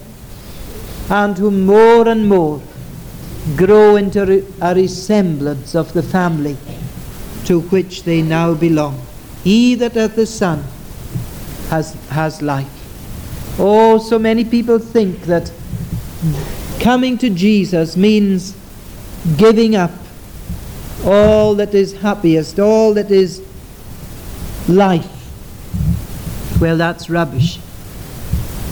and 1.11 1.37
who 1.37 1.51
more 1.51 2.07
and 2.07 2.29
more 2.29 2.63
grow 3.57 3.97
into 3.97 4.45
a 4.61 4.75
resemblance 4.75 5.75
of 5.75 5.93
the 5.93 6.03
family 6.03 6.57
to 7.45 7.61
which 7.61 8.05
they 8.05 8.23
now 8.23 8.55
belong. 8.55 9.01
He 9.45 9.75
that 9.77 9.93
hath 9.95 10.17
the 10.17 10.27
Son 10.27 10.65
has, 11.71 11.95
has 12.11 12.43
life. 12.43 12.75
Oh, 13.59 13.99
so 13.99 14.19
many 14.19 14.45
people 14.45 14.79
think 14.79 15.23
that 15.23 15.53
coming 16.81 17.19
to 17.19 17.31
Jesus 17.31 17.97
means 17.97 18.55
giving 19.37 19.77
up 19.77 19.93
all 21.05 21.55
that 21.55 21.75
is 21.75 21.95
happiest, 21.95 22.59
all 22.59 22.95
that 22.95 23.11
is 23.11 23.43
life 24.69 25.19
well, 26.61 26.77
that's 26.77 27.09
rubbish. 27.09 27.61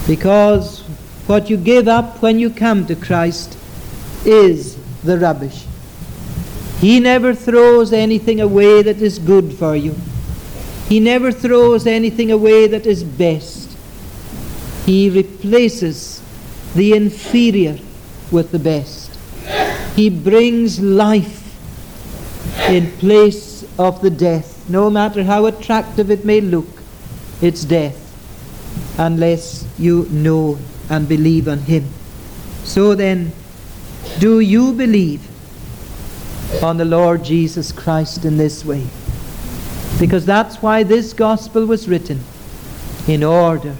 Because 0.07 0.81
what 1.27 1.49
you 1.49 1.57
give 1.57 1.89
up 1.89 2.21
when 2.21 2.39
you 2.39 2.51
come 2.51 2.87
to 2.87 2.97
Christ 2.97 3.57
is 4.25 4.77
the 5.03 5.19
rubbish. 5.19 5.67
He 6.81 7.01
never 7.01 7.35
throws 7.35 7.93
anything 7.93 8.41
away 8.41 8.83
that 8.83 9.01
is 9.01 9.19
good 9.19 9.53
for 9.55 9.75
you. 9.75 9.95
He 10.89 11.01
never 11.01 11.33
throws 11.33 11.87
anything 11.87 12.31
away 12.31 12.67
that 12.69 12.87
is 12.87 13.03
best. 13.03 13.77
He 14.85 15.11
replaces 15.11 16.23
the 16.75 16.93
inferior 16.93 17.79
with 18.31 18.53
the 18.53 18.59
best. 18.59 19.11
He 19.97 20.11
brings 20.11 20.81
life 20.81 21.43
in 22.69 22.91
place 22.93 23.65
of 23.79 24.01
the 24.03 24.11
death, 24.11 24.69
no 24.69 24.91
matter 24.91 25.25
how 25.25 25.47
attractive 25.47 26.11
it 26.11 26.25
may 26.25 26.41
look 26.41 26.67
it's 27.43 27.65
death 27.65 28.03
unless 28.99 29.67
you 29.79 30.07
know 30.11 30.59
and 30.89 31.09
believe 31.09 31.49
on 31.49 31.59
Him. 31.59 31.89
So 32.65 32.95
then, 32.95 33.33
do 34.19 34.41
you 34.41 34.73
believe 34.73 35.23
on 36.63 36.77
the 36.77 36.85
Lord 36.85 37.25
Jesus 37.25 37.73
Christ 37.73 38.25
in 38.25 38.37
this 38.37 38.65
way? 38.65 38.87
Because 39.99 40.25
that's 40.25 40.63
why 40.63 40.83
this 40.83 41.13
gospel 41.13 41.67
was 41.67 41.89
written, 41.89 42.21
in 43.07 43.23
order 43.23 43.77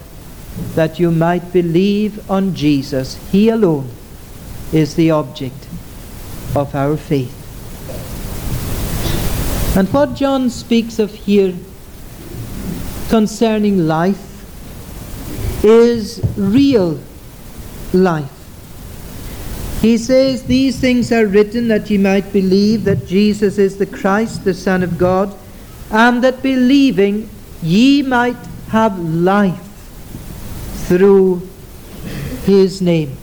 that 0.75 0.99
you 0.99 1.11
might 1.11 1.53
believe 1.53 2.31
on 2.31 2.55
Jesus. 2.55 3.17
He 3.31 3.49
alone 3.49 3.91
is 4.73 4.95
the 4.95 5.11
object 5.11 5.67
of 6.55 6.75
our 6.75 6.97
faith. 6.97 7.35
And 9.77 9.89
what 9.93 10.15
John 10.15 10.49
speaks 10.49 10.99
of 10.99 11.15
here 11.15 11.55
concerning 13.09 13.87
life 13.87 14.23
is 15.65 16.21
real 16.37 16.99
life. 17.93 18.36
He 19.87 19.99
says, 19.99 20.43
These 20.43 20.81
things 20.81 21.13
are 21.13 21.27
written 21.27 21.69
that 21.69 21.89
ye 21.89 21.97
might 21.97 22.33
believe 22.33 22.83
that 22.87 23.07
Jesus 23.07 23.57
is 23.57 23.79
the 23.79 23.87
Christ, 23.87 24.43
the 24.43 24.53
Son 24.53 24.83
of 24.83 24.99
God, 24.99 25.33
and 25.93 26.25
that 26.25 26.43
believing 26.43 27.31
ye 27.63 28.03
might 28.03 28.37
have 28.71 28.99
life 28.99 29.63
through 30.89 31.49
his 32.45 32.83
name. 32.83 33.17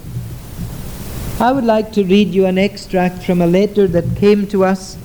I 1.38 1.52
would 1.52 1.66
like 1.66 1.92
to 1.94 2.06
read 2.06 2.30
you 2.30 2.46
an 2.46 2.58
extract 2.58 3.24
from 3.24 3.42
a 3.42 3.48
letter 3.48 3.86
that 3.86 4.16
came 4.16 4.48
to 4.48 4.64
us 4.64 4.96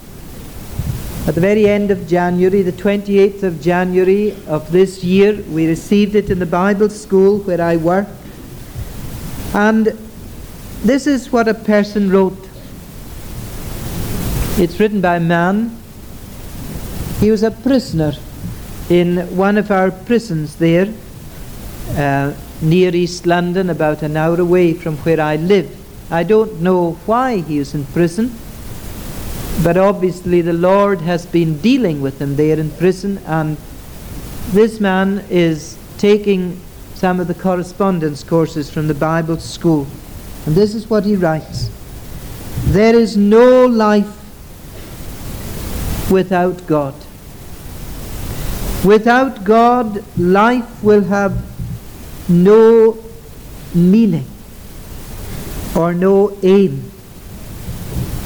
at 1.27 1.35
the 1.35 1.41
very 1.41 1.69
end 1.69 1.91
of 1.91 2.07
January, 2.07 2.63
the 2.63 2.71
28th 2.71 3.43
of 3.43 3.61
January 3.61 4.31
of 4.47 4.71
this 4.71 5.03
year, 5.03 5.35
we 5.51 5.67
received 5.67 6.15
it 6.15 6.31
in 6.31 6.39
the 6.39 6.47
Bible 6.47 6.89
school 6.89 7.41
where 7.41 7.61
I 7.61 7.79
work. 7.79 8.07
And 9.55 10.08
this 10.83 11.07
is 11.07 11.33
what 11.33 11.49
a 11.49 11.55
person 11.55 12.11
wrote. 12.11 12.49
It's 14.59 14.79
written 14.79 15.01
by 15.01 15.17
a 15.17 15.21
man. 15.21 15.77
He 17.21 17.31
was 17.31 17.43
a 17.43 17.51
prisoner 17.51 18.13
in 18.89 19.19
one 19.37 19.59
of 19.59 19.71
our 19.71 19.91
prisons 19.91 20.57
there, 20.57 20.93
uh, 21.91 22.33
near 22.63 22.95
East 22.95 23.27
London, 23.27 23.71
about 23.71 24.03
an 24.03 24.17
hour 24.17 24.41
away 24.41 24.73
from 24.73 24.97
where 24.99 25.21
I 25.21 25.37
live. 25.37 25.75
I 26.11 26.23
don't 26.23 26.61
know 26.61 26.93
why 27.07 27.39
he 27.39 27.59
is 27.59 27.75
in 27.75 27.85
prison. 27.87 28.33
But 29.63 29.77
obviously, 29.77 30.41
the 30.41 30.53
Lord 30.53 31.01
has 31.01 31.27
been 31.27 31.59
dealing 31.59 32.01
with 32.01 32.21
him 32.21 32.37
there 32.37 32.59
in 32.59 32.71
prison, 32.71 33.19
and 33.27 33.57
this 34.53 34.81
man 34.81 35.25
is 35.29 35.77
taking 35.99 36.61
some 36.95 37.19
of 37.19 37.27
the 37.27 37.35
correspondence 37.35 38.23
courses 38.23 38.71
from 38.71 38.87
the 38.87 38.95
Bible 38.95 39.39
school. 39.39 39.87
And 40.49 40.57
this 40.57 40.75
is 40.75 40.89
what 40.89 41.05
he 41.05 41.15
writes 41.15 41.69
There 42.69 42.97
is 42.97 43.19
no 43.19 43.67
life 43.67 44.09
without 46.11 46.67
God. 46.67 46.95
Without 48.83 49.45
God, 49.45 50.03
life 50.17 50.83
will 50.83 51.05
have 51.05 51.45
no 52.31 52.97
meaning 53.75 54.25
or 55.77 55.93
no 55.93 56.35
aim. 56.43 56.91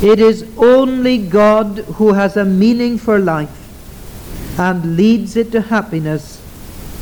It 0.01 0.21
is 0.21 0.47
only 0.57 1.19
God 1.19 1.79
who 1.99 2.13
has 2.13 2.37
a 2.37 2.45
meaning 2.45 2.99
for 2.99 3.19
life 3.19 4.61
and 4.61 4.97
leads 4.97 5.35
it 5.37 5.51
to 5.51 5.61
happiness 5.61 6.41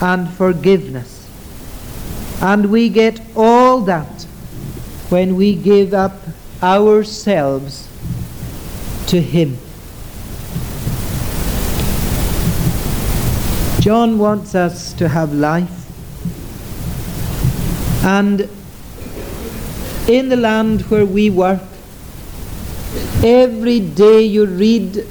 and 0.01 0.31
forgiveness. 0.31 1.29
And 2.41 2.71
we 2.71 2.89
get 2.89 3.21
all 3.37 3.83
that 3.83 4.27
when 5.11 5.37
we 5.37 5.55
give 5.55 5.93
up 5.93 6.13
ourselves 6.63 7.89
to 9.07 9.21
Him. 9.21 9.59
John 13.81 14.19
wants 14.19 14.55
us 14.55 14.93
to 14.95 15.09
have 15.09 15.33
life. 15.33 15.77
And 18.05 18.49
in 20.09 20.29
the 20.29 20.37
land 20.37 20.83
where 20.83 21.05
we 21.05 21.31
work, 21.31 21.63
every 23.23 23.81
day 23.81 24.23
you 24.23 24.47
read 24.47 25.07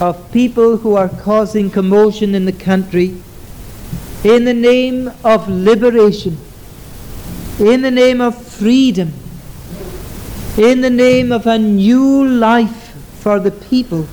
of 0.00 0.30
people 0.32 0.76
who 0.76 0.94
are 0.94 1.08
causing 1.08 1.70
commotion 1.70 2.34
in 2.34 2.44
the 2.44 2.52
country 2.52 3.16
in 4.24 4.44
the 4.44 4.54
name 4.54 5.10
of 5.24 5.48
liberation, 5.48 6.36
in 7.60 7.82
the 7.82 7.90
name 7.90 8.20
of 8.20 8.36
freedom, 8.36 9.12
in 10.58 10.80
the 10.80 10.90
name 10.90 11.32
of 11.32 11.46
a 11.46 11.58
new 11.58 12.26
life 12.26 12.94
for 13.20 13.38
the 13.38 13.50
people. 13.50 14.06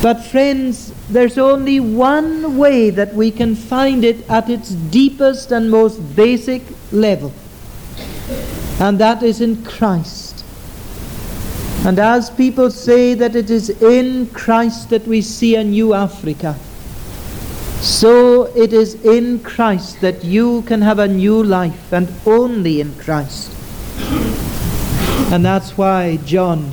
But, 0.00 0.24
friends, 0.24 0.92
there's 1.10 1.36
only 1.36 1.80
one 1.80 2.56
way 2.56 2.90
that 2.90 3.12
we 3.12 3.32
can 3.32 3.56
find 3.56 4.04
it 4.04 4.28
at 4.30 4.48
its 4.48 4.70
deepest 4.70 5.50
and 5.50 5.68
most 5.68 5.98
basic 6.14 6.62
level, 6.92 7.32
and 8.78 9.00
that 9.00 9.24
is 9.24 9.40
in 9.40 9.64
Christ. 9.64 10.44
And 11.84 11.98
as 11.98 12.30
people 12.30 12.70
say 12.70 13.14
that 13.14 13.34
it 13.34 13.50
is 13.50 13.70
in 13.82 14.28
Christ 14.28 14.90
that 14.90 15.04
we 15.08 15.20
see 15.20 15.56
a 15.56 15.64
new 15.64 15.94
Africa, 15.94 16.54
so 17.80 18.44
it 18.54 18.72
is 18.72 18.94
in 19.04 19.40
Christ 19.40 20.00
that 20.00 20.22
you 20.22 20.62
can 20.62 20.82
have 20.82 21.00
a 21.00 21.08
new 21.08 21.42
life, 21.42 21.92
and 21.92 22.08
only 22.24 22.80
in 22.80 22.94
Christ. 22.94 23.57
And 25.30 25.44
that's 25.44 25.76
why 25.76 26.16
John 26.24 26.72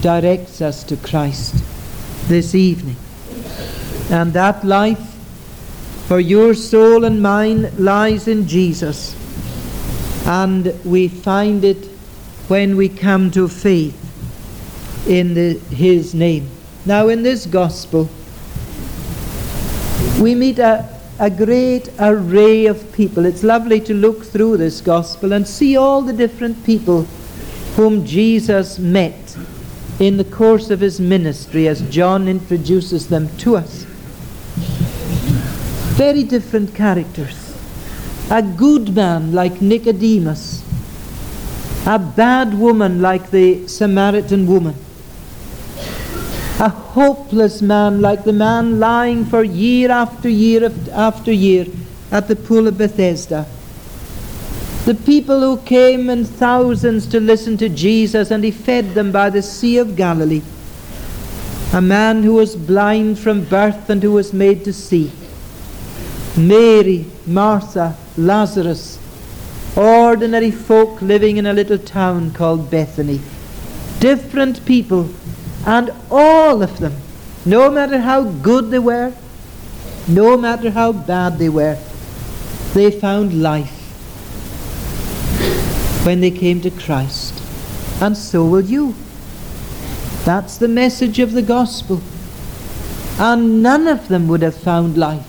directs 0.00 0.60
us 0.60 0.82
to 0.84 0.96
Christ 0.96 1.62
this 2.26 2.52
evening. 2.52 2.96
And 4.10 4.32
that 4.32 4.64
life 4.64 5.16
for 6.08 6.18
your 6.18 6.52
soul 6.54 7.04
and 7.04 7.22
mine 7.22 7.70
lies 7.78 8.26
in 8.26 8.48
Jesus. 8.48 9.14
And 10.26 10.74
we 10.84 11.06
find 11.06 11.64
it 11.64 11.84
when 12.48 12.76
we 12.76 12.88
come 12.88 13.30
to 13.30 13.46
faith 13.46 13.94
in 15.08 15.34
the, 15.34 15.54
His 15.70 16.12
name. 16.12 16.50
Now, 16.86 17.06
in 17.06 17.22
this 17.22 17.46
gospel, 17.46 18.08
we 20.20 20.34
meet 20.34 20.58
a, 20.58 20.88
a 21.20 21.30
great 21.30 21.88
array 22.00 22.66
of 22.66 22.92
people. 22.92 23.26
It's 23.26 23.44
lovely 23.44 23.80
to 23.82 23.94
look 23.94 24.24
through 24.24 24.56
this 24.56 24.80
gospel 24.80 25.32
and 25.32 25.46
see 25.46 25.76
all 25.76 26.02
the 26.02 26.12
different 26.12 26.64
people 26.64 27.06
whom 27.76 28.06
Jesus 28.06 28.78
met 28.78 29.36
in 30.00 30.16
the 30.16 30.24
course 30.24 30.70
of 30.70 30.80
his 30.80 30.98
ministry 30.98 31.68
as 31.68 31.82
John 31.90 32.26
introduces 32.26 33.08
them 33.08 33.28
to 33.38 33.56
us. 33.56 33.84
Very 35.98 36.24
different 36.24 36.74
characters. 36.74 37.54
A 38.30 38.42
good 38.42 38.94
man 38.94 39.32
like 39.32 39.60
Nicodemus, 39.60 40.64
a 41.86 41.98
bad 41.98 42.54
woman 42.54 43.02
like 43.02 43.30
the 43.30 43.68
Samaritan 43.68 44.46
woman, 44.46 44.74
a 46.58 46.70
hopeless 46.70 47.60
man 47.60 48.00
like 48.00 48.24
the 48.24 48.32
man 48.32 48.80
lying 48.80 49.26
for 49.26 49.44
year 49.44 49.90
after 49.90 50.30
year 50.30 50.72
after 50.92 51.30
year 51.30 51.66
at 52.10 52.26
the 52.26 52.36
pool 52.36 52.66
of 52.66 52.78
Bethesda. 52.78 53.46
The 54.86 54.94
people 54.94 55.40
who 55.40 55.56
came 55.62 56.08
in 56.08 56.24
thousands 56.24 57.08
to 57.08 57.18
listen 57.18 57.56
to 57.56 57.68
Jesus 57.68 58.30
and 58.30 58.44
he 58.44 58.52
fed 58.52 58.94
them 58.94 59.10
by 59.10 59.30
the 59.30 59.42
Sea 59.42 59.78
of 59.78 59.96
Galilee. 59.96 60.42
A 61.72 61.82
man 61.82 62.22
who 62.22 62.34
was 62.34 62.54
blind 62.54 63.18
from 63.18 63.42
birth 63.42 63.90
and 63.90 64.00
who 64.00 64.12
was 64.12 64.32
made 64.32 64.64
to 64.64 64.72
see. 64.72 65.10
Mary, 66.36 67.04
Martha, 67.26 67.96
Lazarus, 68.16 69.00
ordinary 69.76 70.52
folk 70.52 71.02
living 71.02 71.38
in 71.38 71.46
a 71.46 71.52
little 71.52 71.78
town 71.78 72.30
called 72.30 72.70
Bethany. 72.70 73.20
Different 73.98 74.64
people, 74.66 75.10
and 75.66 75.90
all 76.12 76.62
of 76.62 76.78
them, 76.78 76.94
no 77.44 77.72
matter 77.72 77.98
how 77.98 78.22
good 78.22 78.70
they 78.70 78.78
were, 78.78 79.12
no 80.06 80.36
matter 80.36 80.70
how 80.70 80.92
bad 80.92 81.38
they 81.38 81.48
were, 81.48 81.76
they 82.72 82.92
found 82.92 83.42
life 83.42 83.75
when 86.06 86.20
they 86.20 86.30
came 86.30 86.60
to 86.60 86.70
Christ. 86.70 87.42
And 88.00 88.16
so 88.16 88.46
will 88.46 88.64
you. 88.64 88.94
That's 90.24 90.56
the 90.56 90.68
message 90.68 91.18
of 91.18 91.32
the 91.32 91.42
gospel. 91.42 92.00
And 93.18 93.60
none 93.60 93.88
of 93.88 94.06
them 94.06 94.28
would 94.28 94.42
have 94.42 94.56
found 94.56 94.96
life 94.96 95.26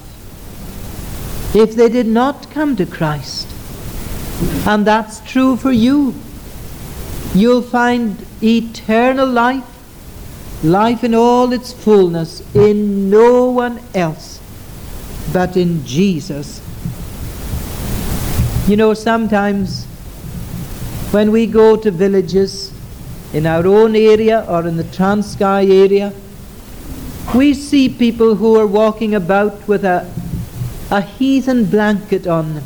if 1.56 1.76
they 1.76 1.90
did 1.90 2.06
not 2.06 2.52
come 2.52 2.76
to 2.76 2.86
Christ. 2.86 3.48
And 4.68 4.86
that's 4.86 5.20
true 5.22 5.58
for 5.58 5.72
you. 5.72 6.14
You'll 7.34 7.64
find 7.64 8.24
eternal 8.44 9.28
life, 9.28 9.66
life 10.64 11.04
in 11.04 11.16
all 11.16 11.54
its 11.54 11.74
fullness, 11.74 12.44
in 12.54 13.10
no 13.10 13.50
one 13.50 13.80
else 13.96 14.40
but 15.34 15.58
in 15.58 15.84
Jesus. 15.86 16.62
You 18.68 18.78
know, 18.78 18.94
sometimes 18.94 19.87
when 21.12 21.32
we 21.32 21.48
go 21.48 21.76
to 21.76 21.92
villages 21.92 22.74
in 23.34 23.46
our 23.46 23.66
own 23.66 23.96
area 23.96 24.46
or 24.48 24.68
in 24.68 24.78
the 24.78 24.84
Transkei 24.84 25.70
area, 25.70 26.14
we 27.36 27.54
see 27.54 27.90
people 27.90 28.36
who 28.36 28.58
are 28.60 28.68
walking 28.68 29.16
about 29.16 29.68
with 29.68 29.84
a 29.84 30.10
a 30.90 31.02
heathen 31.02 31.66
blanket 31.66 32.28
on 32.28 32.56
them. 32.56 32.64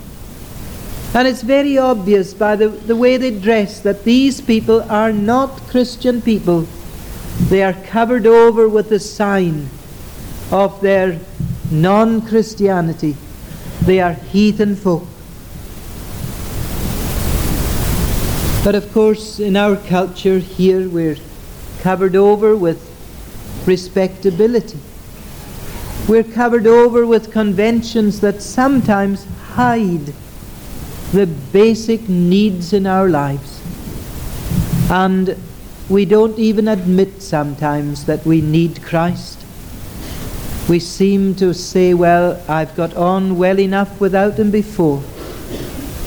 And 1.14 1.28
it's 1.28 1.42
very 1.42 1.78
obvious 1.78 2.34
by 2.34 2.56
the, 2.56 2.70
the 2.70 2.96
way 2.96 3.18
they 3.18 3.38
dress 3.38 3.82
that 3.82 4.04
these 4.04 4.40
people 4.40 4.82
are 4.84 5.12
not 5.12 5.50
Christian 5.68 6.22
people. 6.22 6.68
They 7.50 7.64
are 7.64 7.74
covered 7.74 8.26
over 8.26 8.70
with 8.70 8.90
the 8.90 9.00
sign 9.00 9.70
of 10.52 10.80
their 10.82 11.20
non 11.70 12.22
Christianity. 12.22 13.18
They 13.82 14.00
are 14.00 14.14
heathen 14.14 14.76
folk. 14.76 15.08
But 18.64 18.76
of 18.76 18.94
course, 18.94 19.40
in 19.40 19.56
our 19.58 19.76
culture 19.76 20.38
here, 20.38 20.88
we're 20.88 21.18
covered 21.82 22.16
over 22.16 22.56
with 22.56 22.80
respectability. 23.66 24.78
We're 26.08 26.24
covered 26.24 26.68
over 26.68 27.08
with 27.08 27.32
conventions 27.32 28.20
that 28.22 28.40
sometimes 28.40 29.26
hide 29.54 30.14
the 31.12 31.26
basic 31.52 32.08
needs 32.08 32.72
in 32.72 32.86
our 32.86 33.10
lives. 33.10 33.62
And 34.92 35.36
we 35.90 36.06
don't 36.06 36.38
even 36.38 36.68
admit 36.68 37.24
sometimes 37.24 38.06
that 38.06 38.24
we 38.28 38.42
need 38.42 38.84
Christ. 38.84 39.44
We 40.70 40.80
seem 40.80 41.34
to 41.36 41.56
say, 41.56 41.96
well, 41.96 42.40
I've 42.48 42.76
got 42.76 42.94
on 42.96 43.40
well 43.40 43.60
enough 43.60 44.00
without 44.00 44.38
him 44.38 44.52
before. 44.52 45.00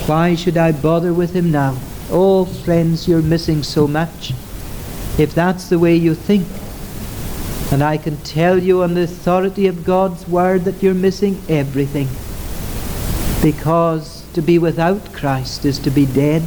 Why 0.06 0.36
should 0.36 0.56
I 0.56 0.70
bother 0.70 1.12
with 1.12 1.34
him 1.34 1.50
now? 1.50 1.76
Oh, 2.10 2.44
friends, 2.44 3.08
you're 3.08 3.22
missing 3.22 3.62
so 3.62 3.86
much. 3.86 4.32
If 5.18 5.34
that's 5.34 5.68
the 5.68 5.78
way 5.78 5.96
you 5.96 6.14
think, 6.14 6.46
and 7.72 7.82
I 7.82 7.96
can 7.96 8.16
tell 8.18 8.58
you 8.58 8.82
on 8.82 8.94
the 8.94 9.02
authority 9.02 9.66
of 9.66 9.84
God's 9.84 10.28
word 10.28 10.64
that 10.64 10.82
you're 10.82 10.94
missing 10.94 11.40
everything. 11.48 12.08
Because 13.42 14.24
to 14.34 14.42
be 14.42 14.58
without 14.58 15.12
Christ 15.12 15.64
is 15.64 15.78
to 15.80 15.90
be 15.90 16.06
dead. 16.06 16.42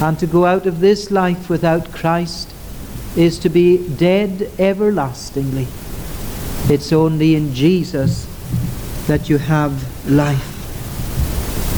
And 0.00 0.18
to 0.18 0.26
go 0.26 0.46
out 0.46 0.66
of 0.66 0.80
this 0.80 1.10
life 1.10 1.50
without 1.50 1.92
Christ 1.92 2.52
is 3.16 3.38
to 3.40 3.48
be 3.48 3.86
dead 3.96 4.50
everlastingly. 4.58 5.66
It's 6.68 6.92
only 6.92 7.34
in 7.34 7.52
Jesus 7.52 8.26
that 9.06 9.28
you 9.28 9.38
have 9.38 10.10
life. 10.10 10.49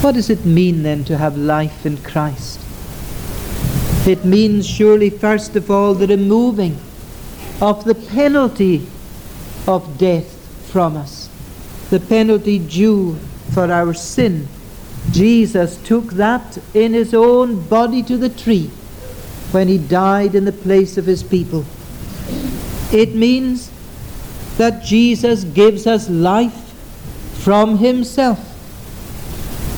What 0.02 0.16
does 0.16 0.30
it 0.30 0.44
mean 0.44 0.82
then 0.82 1.04
to 1.04 1.16
have 1.16 1.36
life 1.36 1.86
in 1.86 1.96
Christ? 1.98 2.58
It 4.04 4.24
means 4.24 4.66
surely 4.68 5.10
first 5.10 5.54
of 5.54 5.70
all 5.70 5.94
the 5.94 6.08
removing 6.08 6.76
of 7.60 7.84
the 7.84 7.94
penalty 7.94 8.84
of 9.68 9.98
death 9.98 10.26
from 10.72 10.96
us, 10.96 11.30
the 11.90 12.00
penalty 12.00 12.58
due 12.58 13.14
for 13.54 13.70
our 13.70 13.94
sin. 13.94 14.48
Jesus 15.12 15.76
took 15.84 16.06
that 16.14 16.58
in 16.74 16.94
his 16.94 17.14
own 17.14 17.64
body 17.68 18.02
to 18.02 18.16
the 18.16 18.28
tree 18.28 18.72
when 19.52 19.68
he 19.68 19.78
died 19.78 20.34
in 20.34 20.44
the 20.44 20.52
place 20.52 20.98
of 20.98 21.06
his 21.06 21.22
people. 21.22 21.64
It 22.90 23.14
means 23.14 23.70
that 24.58 24.82
Jesus 24.82 25.44
gives 25.44 25.86
us 25.86 26.10
life 26.10 26.74
from 27.44 27.78
himself. 27.78 28.51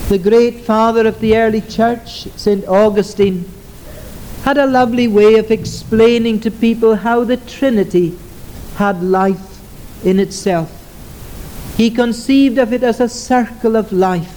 The 0.08 0.18
great 0.18 0.60
father 0.60 1.06
of 1.06 1.18
the 1.20 1.34
early 1.34 1.62
church, 1.62 2.28
St. 2.36 2.68
Augustine, 2.68 3.50
had 4.42 4.58
a 4.58 4.66
lovely 4.66 5.08
way 5.08 5.36
of 5.36 5.50
explaining 5.50 6.40
to 6.40 6.50
people 6.50 6.94
how 6.94 7.24
the 7.24 7.38
Trinity 7.38 8.14
had 8.76 9.02
life 9.02 10.04
in 10.04 10.20
itself. 10.20 10.70
He 11.78 11.90
conceived 11.90 12.58
of 12.58 12.74
it 12.74 12.82
as 12.82 13.00
a 13.00 13.08
circle 13.08 13.76
of 13.76 13.92
life, 13.92 14.28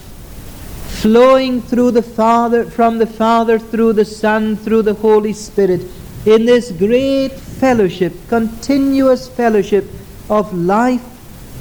flowing 1.02 1.62
through 1.62 1.92
the 1.92 2.02
Father, 2.02 2.64
from 2.64 2.98
the 2.98 3.06
Father 3.06 3.60
through 3.60 3.92
the 3.92 4.06
Son, 4.06 4.56
through 4.56 4.84
the 4.84 4.94
Holy 4.94 5.34
Spirit, 5.34 5.82
in 6.26 6.46
this 6.46 6.72
great 6.72 7.34
fellowship, 7.34 8.14
continuous 8.30 9.28
fellowship 9.28 9.86
of 10.30 10.54
life 10.54 11.04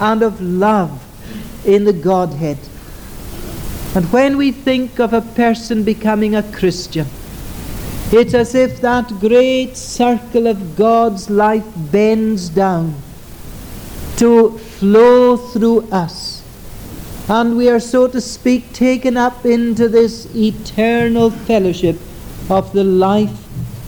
and 0.00 0.22
of 0.22 0.40
love 0.40 1.02
in 1.66 1.84
the 1.84 1.92
Godhead. 1.92 2.58
And 3.94 4.10
when 4.12 4.36
we 4.36 4.52
think 4.52 4.98
of 4.98 5.12
a 5.12 5.20
person 5.22 5.84
becoming 5.84 6.34
a 6.34 6.42
Christian, 6.42 7.06
it's 8.12 8.34
as 8.34 8.54
if 8.54 8.80
that 8.82 9.08
great 9.20 9.76
circle 9.76 10.46
of 10.46 10.76
God's 10.76 11.28
life 11.28 11.66
bends 11.90 12.48
down 12.48 12.94
to 14.18 14.56
flow 14.58 15.36
through 15.36 15.88
us. 15.90 16.42
And 17.28 17.56
we 17.56 17.68
are, 17.68 17.80
so 17.80 18.06
to 18.06 18.20
speak, 18.20 18.72
taken 18.72 19.16
up 19.16 19.44
into 19.44 19.88
this 19.88 20.32
eternal 20.36 21.30
fellowship 21.30 21.96
of 22.48 22.72
the 22.72 22.84
life 22.84 23.36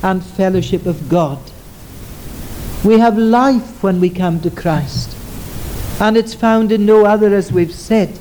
and 0.02 0.24
fellowship 0.24 0.86
of 0.86 1.08
God. 1.08 1.38
We 2.84 2.98
have 2.98 3.16
life 3.16 3.82
when 3.82 4.00
we 4.00 4.10
come 4.10 4.40
to 4.40 4.50
Christ, 4.50 5.16
and 6.00 6.16
it's 6.16 6.34
found 6.34 6.72
in 6.72 6.86
no 6.86 7.04
other, 7.04 7.34
as 7.34 7.52
we've 7.52 7.74
said. 7.74 8.18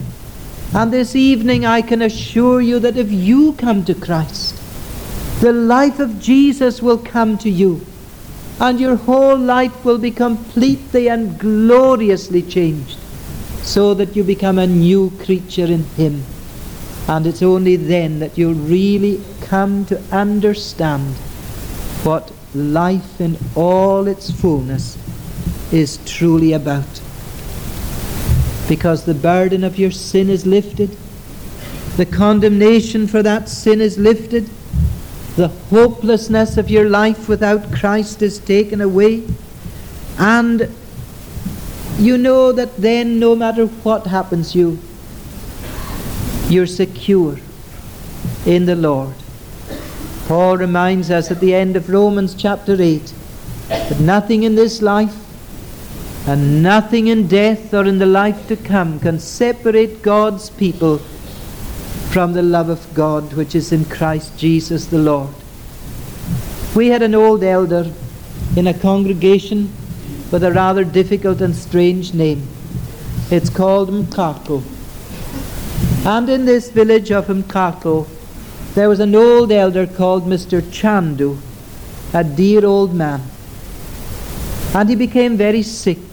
And 0.73 0.91
this 0.91 1.15
evening, 1.15 1.65
I 1.65 1.81
can 1.81 2.01
assure 2.01 2.61
you 2.61 2.79
that 2.79 2.97
if 2.97 3.11
you 3.11 3.53
come 3.53 3.85
to 3.85 3.95
Christ, 3.95 4.61
the 5.41 5.53
life 5.53 5.99
of 5.99 6.19
Jesus 6.19 6.81
will 6.81 6.97
come 6.97 7.37
to 7.39 7.49
you, 7.49 7.85
and 8.59 8.79
your 8.79 8.95
whole 8.95 9.37
life 9.37 9.85
will 9.85 9.97
be 9.97 10.11
completely 10.11 11.09
and 11.09 11.39
gloriously 11.39 12.41
changed, 12.41 12.97
so 13.63 13.93
that 13.93 14.15
you 14.15 14.23
become 14.23 14.59
a 14.59 14.67
new 14.67 15.11
creature 15.19 15.65
in 15.65 15.83
Him. 15.95 16.23
And 17.07 17.25
it's 17.25 17.41
only 17.41 17.77
then 17.77 18.19
that 18.19 18.37
you'll 18.37 18.53
really 18.53 19.21
come 19.41 19.85
to 19.85 20.01
understand 20.11 21.15
what 22.03 22.31
life 22.53 23.21
in 23.21 23.37
all 23.55 24.07
its 24.07 24.29
fullness 24.29 24.97
is 25.71 25.99
truly 26.05 26.53
about. 26.53 27.01
Because 28.67 29.05
the 29.05 29.13
burden 29.13 29.63
of 29.63 29.77
your 29.77 29.91
sin 29.91 30.29
is 30.29 30.45
lifted, 30.45 30.95
the 31.95 32.05
condemnation 32.05 33.07
for 33.07 33.23
that 33.23 33.49
sin 33.49 33.81
is 33.81 33.97
lifted, 33.97 34.49
the 35.35 35.47
hopelessness 35.47 36.57
of 36.57 36.69
your 36.69 36.89
life 36.89 37.29
without 37.29 37.71
Christ 37.71 38.21
is 38.21 38.39
taken 38.39 38.81
away, 38.81 39.23
and 40.19 40.69
you 41.97 42.17
know 42.17 42.51
that 42.51 42.77
then, 42.77 43.19
no 43.19 43.35
matter 43.35 43.65
what 43.65 44.07
happens 44.07 44.53
you, 44.53 44.79
you're 46.49 46.67
secure 46.67 47.39
in 48.45 48.65
the 48.65 48.75
Lord. 48.75 49.15
Paul 50.27 50.57
reminds 50.57 51.09
us 51.09 51.31
at 51.31 51.39
the 51.39 51.53
end 51.53 51.75
of 51.75 51.89
Romans 51.89 52.35
chapter 52.35 52.79
8 52.79 53.13
that 53.69 53.99
nothing 53.99 54.43
in 54.43 54.55
this 54.55 54.81
life 54.81 55.26
and 56.27 56.61
nothing 56.61 57.07
in 57.07 57.25
death 57.25 57.73
or 57.73 57.85
in 57.85 57.99
the 57.99 58.05
life 58.05 58.49
to 58.49 58.57
come 58.57 58.99
can 58.99 59.17
separate 59.17 60.01
God's 60.01 60.49
people 60.49 60.97
from 62.11 62.33
the 62.33 62.43
love 62.43 62.67
of 62.67 62.93
God 62.93 63.31
which 63.33 63.55
is 63.55 63.71
in 63.71 63.85
Christ 63.85 64.37
Jesus 64.37 64.87
the 64.87 64.97
Lord. 64.97 65.33
We 66.75 66.87
had 66.87 67.01
an 67.01 67.15
old 67.15 67.43
elder 67.43 67.89
in 68.57 68.67
a 68.67 68.73
congregation 68.73 69.71
with 70.29 70.43
a 70.43 70.51
rather 70.51 70.83
difficult 70.83 71.39
and 71.39 71.55
strange 71.55 72.13
name. 72.13 72.45
It's 73.31 73.49
called 73.49 73.89
Mkarko. 73.89 74.63
And 76.05 76.29
in 76.29 76.43
this 76.43 76.69
village 76.71 77.09
of 77.09 77.27
Mkarko, 77.27 78.05
there 78.75 78.89
was 78.89 78.99
an 78.99 79.15
old 79.15 79.51
elder 79.51 79.87
called 79.87 80.25
Mr. 80.25 80.61
Chandu, 80.61 81.37
a 82.13 82.23
dear 82.23 82.65
old 82.65 82.93
man. 82.93 83.21
And 84.73 84.89
he 84.89 84.95
became 84.95 85.37
very 85.37 85.63
sick 85.63 86.06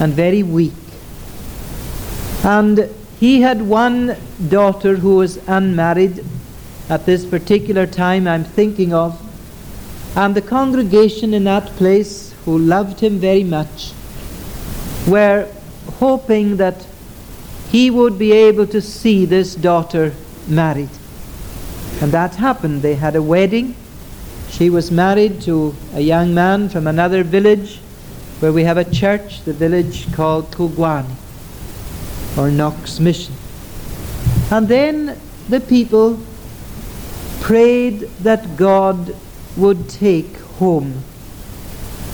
and 0.00 0.12
very 0.12 0.42
weak. 0.42 0.72
And 2.44 2.88
he 3.18 3.40
had 3.40 3.62
one 3.62 4.16
daughter 4.48 4.96
who 4.96 5.16
was 5.16 5.38
unmarried 5.48 6.24
at 6.88 7.06
this 7.06 7.24
particular 7.24 7.86
time 7.86 8.28
I'm 8.28 8.44
thinking 8.44 8.92
of. 8.92 9.20
And 10.16 10.34
the 10.34 10.42
congregation 10.42 11.34
in 11.34 11.44
that 11.44 11.66
place, 11.76 12.34
who 12.44 12.58
loved 12.58 13.00
him 13.00 13.18
very 13.18 13.44
much, 13.44 13.92
were 15.06 15.48
hoping 15.98 16.56
that 16.58 16.86
he 17.70 17.90
would 17.90 18.18
be 18.18 18.32
able 18.32 18.66
to 18.68 18.80
see 18.80 19.24
this 19.24 19.54
daughter 19.54 20.14
married. 20.46 20.90
And 22.00 22.12
that 22.12 22.36
happened. 22.36 22.82
They 22.82 22.94
had 22.94 23.16
a 23.16 23.22
wedding. 23.22 23.74
She 24.50 24.70
was 24.70 24.90
married 24.90 25.40
to 25.42 25.74
a 25.94 26.00
young 26.00 26.34
man 26.34 26.68
from 26.68 26.86
another 26.86 27.24
village 27.24 27.80
where 28.40 28.52
we 28.52 28.64
have 28.64 28.76
a 28.76 28.84
church, 28.84 29.42
the 29.44 29.52
village 29.52 30.12
called 30.12 30.50
Kugwani 30.50 31.14
or 32.36 32.50
Knox 32.50 33.00
Mission. 33.00 33.34
And 34.50 34.68
then 34.68 35.18
the 35.48 35.60
people 35.60 36.18
prayed 37.40 38.00
that 38.20 38.56
God 38.56 39.14
would 39.56 39.88
take 39.88 40.36
home 40.58 41.02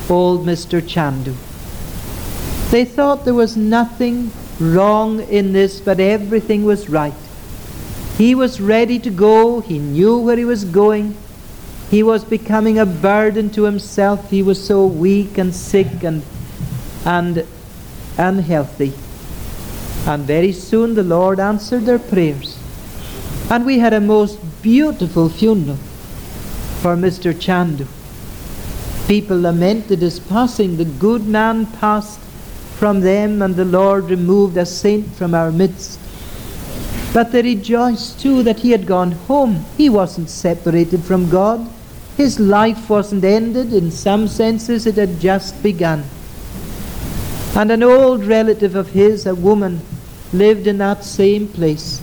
old 0.08 0.44
Mr. 0.46 0.80
Chandu. 0.80 1.34
They 2.70 2.84
thought 2.84 3.24
there 3.24 3.34
was 3.34 3.56
nothing 3.56 4.30
wrong 4.60 5.20
in 5.20 5.52
this, 5.52 5.80
but 5.80 6.00
everything 6.00 6.64
was 6.64 6.88
right. 6.88 7.14
He 8.16 8.34
was 8.34 8.60
ready 8.60 8.98
to 9.00 9.10
go. 9.10 9.60
He 9.60 9.78
knew 9.78 10.18
where 10.18 10.36
he 10.36 10.44
was 10.44 10.64
going. 10.64 11.16
He 11.92 12.02
was 12.02 12.24
becoming 12.24 12.78
a 12.78 12.86
burden 12.86 13.50
to 13.50 13.64
himself. 13.64 14.30
He 14.30 14.42
was 14.42 14.66
so 14.66 14.86
weak 14.86 15.36
and 15.36 15.54
sick 15.54 16.02
and, 16.02 16.22
and 17.04 17.46
unhealthy. 18.16 18.94
And 20.10 20.24
very 20.24 20.52
soon 20.52 20.94
the 20.94 21.02
Lord 21.02 21.38
answered 21.38 21.84
their 21.84 21.98
prayers. 21.98 22.58
And 23.50 23.66
we 23.66 23.78
had 23.78 23.92
a 23.92 24.00
most 24.00 24.38
beautiful 24.62 25.28
funeral 25.28 25.76
for 26.80 26.96
Mr. 26.96 27.38
Chandu. 27.38 27.86
People 29.06 29.38
lamented 29.38 29.98
his 29.98 30.18
passing. 30.18 30.78
The 30.78 30.86
good 30.86 31.26
man 31.26 31.66
passed 31.66 32.20
from 32.78 33.00
them, 33.00 33.42
and 33.42 33.54
the 33.54 33.66
Lord 33.66 34.04
removed 34.04 34.56
a 34.56 34.64
saint 34.64 35.08
from 35.08 35.34
our 35.34 35.52
midst. 35.52 36.00
But 37.12 37.32
they 37.32 37.42
rejoiced 37.42 38.18
too 38.18 38.42
that 38.44 38.60
he 38.60 38.70
had 38.70 38.86
gone 38.86 39.12
home. 39.12 39.66
He 39.76 39.90
wasn't 39.90 40.30
separated 40.30 41.04
from 41.04 41.28
God. 41.28 41.68
His 42.16 42.38
life 42.38 42.90
wasn't 42.90 43.24
ended. 43.24 43.72
In 43.72 43.90
some 43.90 44.28
senses, 44.28 44.86
it 44.86 44.96
had 44.96 45.20
just 45.20 45.62
begun. 45.62 46.04
And 47.54 47.70
an 47.70 47.82
old 47.82 48.24
relative 48.24 48.74
of 48.74 48.90
his, 48.90 49.26
a 49.26 49.34
woman, 49.34 49.80
lived 50.32 50.66
in 50.66 50.78
that 50.78 51.04
same 51.04 51.48
place. 51.48 52.00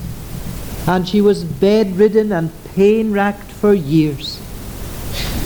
And 0.87 1.07
she 1.07 1.21
was 1.21 1.43
bedridden 1.43 2.31
and 2.31 2.51
pain 2.75 3.11
racked 3.11 3.51
for 3.51 3.73
years. 3.73 4.39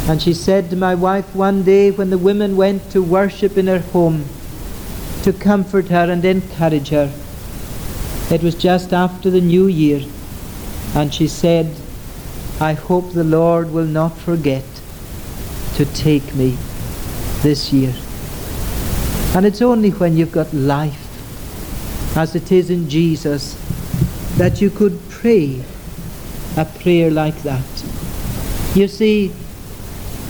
And 0.08 0.22
she 0.22 0.34
said 0.34 0.70
to 0.70 0.76
my 0.76 0.96
wife 0.96 1.34
one 1.34 1.64
day 1.64 1.92
when 1.92 2.10
the 2.10 2.18
women 2.18 2.58
went 2.58 2.92
to 2.92 3.02
worship 3.02 3.58
in 3.58 3.68
her 3.68 3.80
home 3.80 4.26
to 5.24 5.32
comfort 5.32 5.88
her 5.88 6.12
and 6.12 6.26
encourage 6.26 6.90
her, 6.90 7.14
it 8.30 8.44
was 8.44 8.56
just 8.56 8.92
after 8.92 9.30
the 9.30 9.40
new 9.40 9.68
year, 9.68 10.02
and 10.96 11.14
she 11.14 11.28
said, 11.28 11.74
I 12.64 12.72
hope 12.72 13.12
the 13.12 13.26
Lord 13.26 13.72
will 13.72 13.86
not 13.86 14.18
forget 14.18 14.64
to 15.76 15.84
take 15.84 16.34
me 16.34 16.58
this 17.42 17.74
year. 17.74 17.94
And 19.36 19.46
it's 19.46 19.62
only 19.62 19.90
when 19.90 20.16
you've 20.16 20.32
got 20.32 20.54
life, 20.54 22.16
as 22.16 22.36
it 22.36 22.54
is 22.54 22.70
in 22.70 22.88
Jesus, 22.88 23.58
that 24.38 24.62
you 24.62 24.70
could 24.70 24.98
pray 25.10 25.62
a 26.56 26.64
prayer 26.64 27.12
like 27.12 27.44
that. 27.44 27.84
You 28.76 28.88
see, 28.88 29.28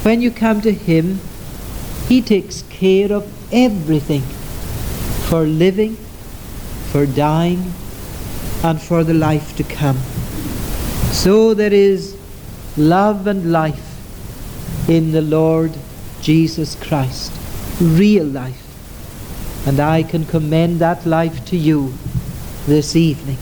when 0.02 0.20
you 0.24 0.32
come 0.32 0.60
to 0.62 0.72
Him, 0.74 1.20
He 2.08 2.20
takes 2.20 2.64
care 2.64 3.14
of 3.14 3.32
everything 3.54 4.24
for 5.30 5.44
living, 5.44 5.98
for 6.92 7.06
dying, 7.06 7.74
and 8.64 8.82
for 8.82 9.04
the 9.04 9.14
life 9.14 9.56
to 9.58 9.64
come. 9.64 9.98
So 11.12 11.54
there 11.54 11.72
is 11.72 12.12
love 12.78 13.28
and 13.28 13.52
life 13.52 13.90
in 14.90 15.12
the 15.12 15.22
Lord 15.22 15.72
Jesus 16.22 16.76
Christ, 16.76 17.32
real 17.80 18.26
life. 18.26 18.60
And 19.68 19.80
I 19.80 20.04
can 20.04 20.26
commend 20.26 20.80
that 20.80 21.06
life 21.06 21.46
to 21.46 21.58
you 21.58 21.94
this 22.66 22.96
evening. 22.96 23.38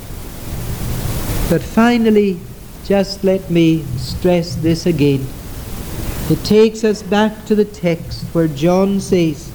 But 1.49 1.61
finally, 1.61 2.39
just 2.85 3.23
let 3.23 3.49
me 3.49 3.83
stress 3.97 4.55
this 4.55 4.85
again. 4.85 5.25
It 6.29 6.43
takes 6.43 6.83
us 6.83 7.03
back 7.03 7.45
to 7.45 7.55
the 7.55 7.65
text 7.65 8.23
where 8.33 8.47
John 8.47 8.99
says, 8.99 9.51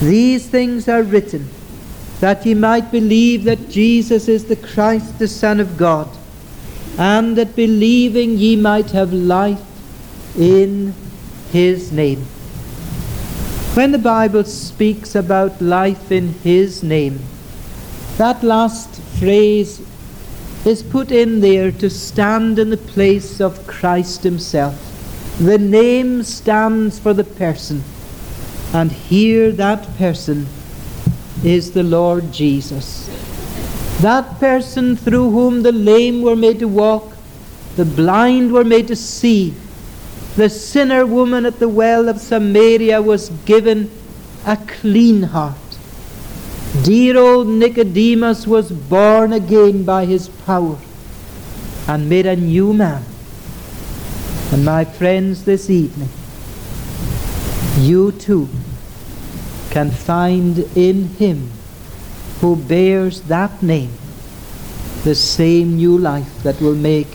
These 0.00 0.48
things 0.48 0.88
are 0.88 1.02
written 1.02 1.48
that 2.20 2.44
ye 2.44 2.54
might 2.54 2.92
believe 2.92 3.44
that 3.44 3.68
Jesus 3.70 4.28
is 4.28 4.44
the 4.44 4.56
Christ, 4.56 5.18
the 5.18 5.28
Son 5.28 5.58
of 5.58 5.76
God, 5.76 6.08
and 6.98 7.36
that 7.36 7.56
believing 7.56 8.38
ye 8.38 8.56
might 8.56 8.90
have 8.90 9.12
life 9.12 9.62
in 10.36 10.94
his 11.52 11.92
name. 11.92 12.26
When 13.74 13.92
the 13.92 13.98
Bible 13.98 14.44
speaks 14.44 15.14
about 15.14 15.62
life 15.62 16.10
in 16.10 16.34
his 16.42 16.82
name, 16.82 17.20
that 18.16 18.42
last 18.42 19.00
phrase 19.18 19.80
is 20.66 20.82
put 20.82 21.10
in 21.10 21.40
there 21.40 21.72
to 21.72 21.88
stand 21.88 22.58
in 22.58 22.70
the 22.70 22.76
place 22.76 23.40
of 23.40 23.66
Christ 23.66 24.22
himself. 24.22 24.76
The 25.38 25.56
name 25.56 26.22
stands 26.22 26.98
for 26.98 27.14
the 27.14 27.24
person, 27.24 27.82
and 28.74 28.92
here 28.92 29.52
that 29.52 29.96
person 29.96 30.46
is 31.42 31.72
the 31.72 31.82
Lord 31.82 32.30
Jesus. 32.32 33.08
That 34.00 34.40
person 34.40 34.96
through 34.96 35.30
whom 35.30 35.62
the 35.62 35.72
lame 35.72 36.22
were 36.22 36.34
made 36.36 36.58
to 36.60 36.68
walk, 36.68 37.12
the 37.76 37.84
blind 37.84 38.50
were 38.50 38.64
made 38.64 38.88
to 38.88 38.96
see, 38.96 39.54
the 40.36 40.48
sinner 40.48 41.04
woman 41.04 41.44
at 41.44 41.58
the 41.58 41.68
well 41.68 42.08
of 42.08 42.18
Samaria 42.18 43.02
was 43.02 43.28
given 43.44 43.90
a 44.46 44.56
clean 44.56 45.24
heart. 45.24 45.56
Dear 46.82 47.18
old 47.18 47.48
Nicodemus 47.48 48.46
was 48.46 48.72
born 48.72 49.34
again 49.34 49.84
by 49.84 50.06
his 50.06 50.28
power 50.46 50.78
and 51.86 52.08
made 52.08 52.24
a 52.24 52.36
new 52.36 52.72
man. 52.72 53.04
And 54.50 54.64
my 54.64 54.84
friends, 54.84 55.44
this 55.44 55.68
evening, 55.68 56.08
you 57.76 58.12
too 58.12 58.48
can 59.70 59.90
find 59.90 60.58
in 60.74 61.08
him 61.16 61.50
who 62.40 62.56
bears 62.56 63.20
that 63.22 63.62
name 63.62 63.92
the 65.04 65.14
same 65.14 65.76
new 65.76 65.96
life 65.96 66.42
that 66.42 66.60
will 66.60 66.74
make 66.74 67.08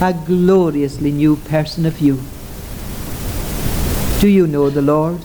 a 0.00 0.12
gloriously 0.26 1.12
new 1.12 1.36
person 1.36 1.86
of 1.86 2.00
you. 2.00 2.18
Do 4.20 4.28
you 4.28 4.46
know 4.46 4.70
the 4.70 4.82
Lord? 4.82 5.20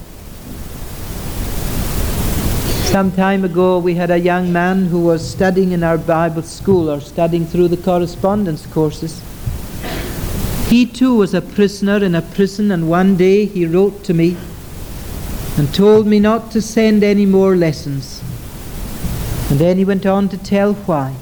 Some 2.92 3.12
time 3.12 3.44
ago, 3.44 3.80
we 3.80 3.96
had 3.96 4.12
a 4.12 4.18
young 4.18 4.54
man 4.54 4.86
who 4.86 5.02
was 5.02 5.28
studying 5.28 5.72
in 5.72 5.84
our 5.84 5.98
Bible 5.98 6.44
school 6.44 6.90
or 6.90 7.02
studying 7.02 7.46
through 7.46 7.70
the 7.70 7.78
correspondence 7.78 8.66
courses. 8.68 9.22
He 10.68 10.86
too 10.86 11.16
was 11.16 11.34
a 11.34 11.42
prisoner 11.42 11.98
in 11.98 12.16
a 12.16 12.22
prison, 12.22 12.72
and 12.72 12.90
one 12.90 13.18
day 13.18 13.46
he 13.46 13.66
wrote 13.66 14.04
to 14.06 14.14
me 14.14 14.38
and 15.58 15.74
told 15.74 16.08
me 16.08 16.20
not 16.20 16.52
to 16.52 16.62
send 16.62 17.04
any 17.04 17.26
more 17.26 17.56
lessons. 17.56 18.15
And 19.56 19.62
then 19.62 19.78
he 19.78 19.86
went 19.86 20.06
on 20.06 20.28
to 20.28 20.38
tell 20.38 20.74
why. 20.74 21.16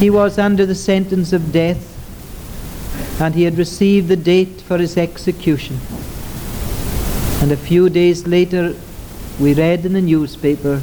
He 0.00 0.08
was 0.08 0.38
under 0.38 0.64
the 0.64 0.74
sentence 0.74 1.34
of 1.34 1.52
death, 1.52 3.20
and 3.20 3.34
he 3.34 3.42
had 3.42 3.58
received 3.58 4.08
the 4.08 4.16
date 4.16 4.62
for 4.62 4.78
his 4.78 4.96
execution. 4.96 5.78
And 7.42 7.52
a 7.52 7.58
few 7.58 7.90
days 7.90 8.26
later, 8.26 8.74
we 9.38 9.52
read 9.52 9.84
in 9.84 9.92
the 9.92 10.00
newspaper 10.00 10.80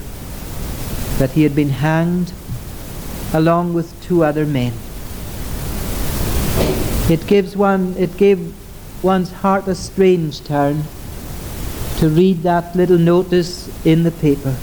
that 1.18 1.32
he 1.32 1.42
had 1.42 1.56
been 1.56 1.70
hanged 1.70 2.32
along 3.34 3.74
with 3.74 4.00
two 4.04 4.24
other 4.24 4.46
men. 4.46 4.74
It 7.10 7.26
gives 7.26 7.58
one 7.58 7.96
it 7.98 8.16
gave 8.16 8.54
one's 9.02 9.32
heart 9.32 9.68
a 9.68 9.74
strange 9.74 10.44
turn 10.44 10.84
to 11.98 12.10
read 12.10 12.44
that 12.44 12.76
little 12.76 13.00
notice 13.00 13.72
in 13.84 14.04
the 14.04 14.12
paper. 14.12 14.56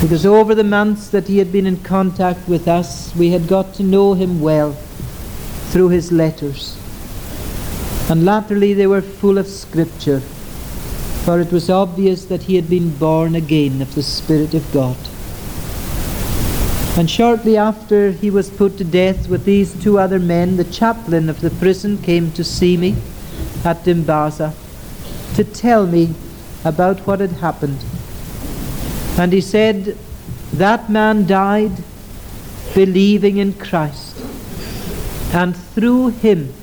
Because 0.00 0.24
over 0.24 0.54
the 0.54 0.62
months 0.62 1.08
that 1.08 1.26
he 1.26 1.38
had 1.38 1.50
been 1.50 1.66
in 1.66 1.78
contact 1.78 2.48
with 2.48 2.68
us, 2.68 3.14
we 3.16 3.30
had 3.30 3.48
got 3.48 3.74
to 3.74 3.82
know 3.82 4.14
him 4.14 4.40
well 4.40 4.74
through 5.70 5.88
his 5.88 6.12
letters. 6.12 6.78
And 8.08 8.24
latterly 8.24 8.74
they 8.74 8.86
were 8.86 9.02
full 9.02 9.38
of 9.38 9.48
scripture, 9.48 10.20
for 11.24 11.40
it 11.40 11.50
was 11.50 11.68
obvious 11.68 12.24
that 12.26 12.44
he 12.44 12.54
had 12.54 12.70
been 12.70 12.96
born 12.96 13.34
again 13.34 13.82
of 13.82 13.94
the 13.96 14.02
Spirit 14.04 14.54
of 14.54 14.72
God. 14.72 14.96
And 16.96 17.10
shortly 17.10 17.56
after 17.56 18.12
he 18.12 18.30
was 18.30 18.50
put 18.50 18.78
to 18.78 18.84
death 18.84 19.28
with 19.28 19.44
these 19.44 19.74
two 19.82 19.98
other 19.98 20.20
men, 20.20 20.56
the 20.56 20.64
chaplain 20.64 21.28
of 21.28 21.40
the 21.40 21.50
prison 21.50 21.98
came 21.98 22.30
to 22.32 22.44
see 22.44 22.76
me 22.76 22.94
at 23.64 23.84
Dimbaza 23.84 24.54
to 25.34 25.44
tell 25.44 25.86
me 25.86 26.14
about 26.64 27.00
what 27.00 27.18
had 27.18 27.32
happened. 27.32 27.78
And 29.18 29.32
he 29.32 29.40
said, 29.40 29.98
That 30.52 30.88
man 30.88 31.26
died 31.26 31.72
believing 32.74 33.38
in 33.38 33.52
Christ. 33.54 34.16
And 35.34 35.56
through 35.56 36.08
him, 36.08 36.54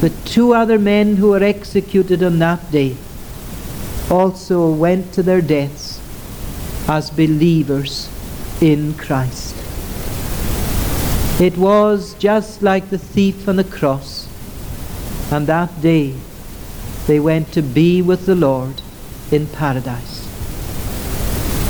the 0.00 0.10
two 0.24 0.52
other 0.52 0.78
men 0.78 1.16
who 1.16 1.30
were 1.30 1.42
executed 1.42 2.22
on 2.22 2.38
that 2.40 2.70
day 2.70 2.96
also 4.10 4.70
went 4.70 5.12
to 5.14 5.22
their 5.22 5.40
deaths 5.40 5.98
as 6.88 7.10
believers 7.10 8.08
in 8.60 8.94
Christ. 8.94 9.56
It 11.40 11.56
was 11.56 12.14
just 12.14 12.62
like 12.62 12.90
the 12.90 12.98
thief 12.98 13.48
on 13.48 13.56
the 13.56 13.64
cross, 13.64 14.28
and 15.32 15.46
that 15.46 15.80
day 15.80 16.14
they 17.06 17.18
went 17.18 17.52
to 17.52 17.62
be 17.62 18.02
with 18.02 18.26
the 18.26 18.34
Lord 18.34 18.82
in 19.30 19.46
paradise. 19.46 20.19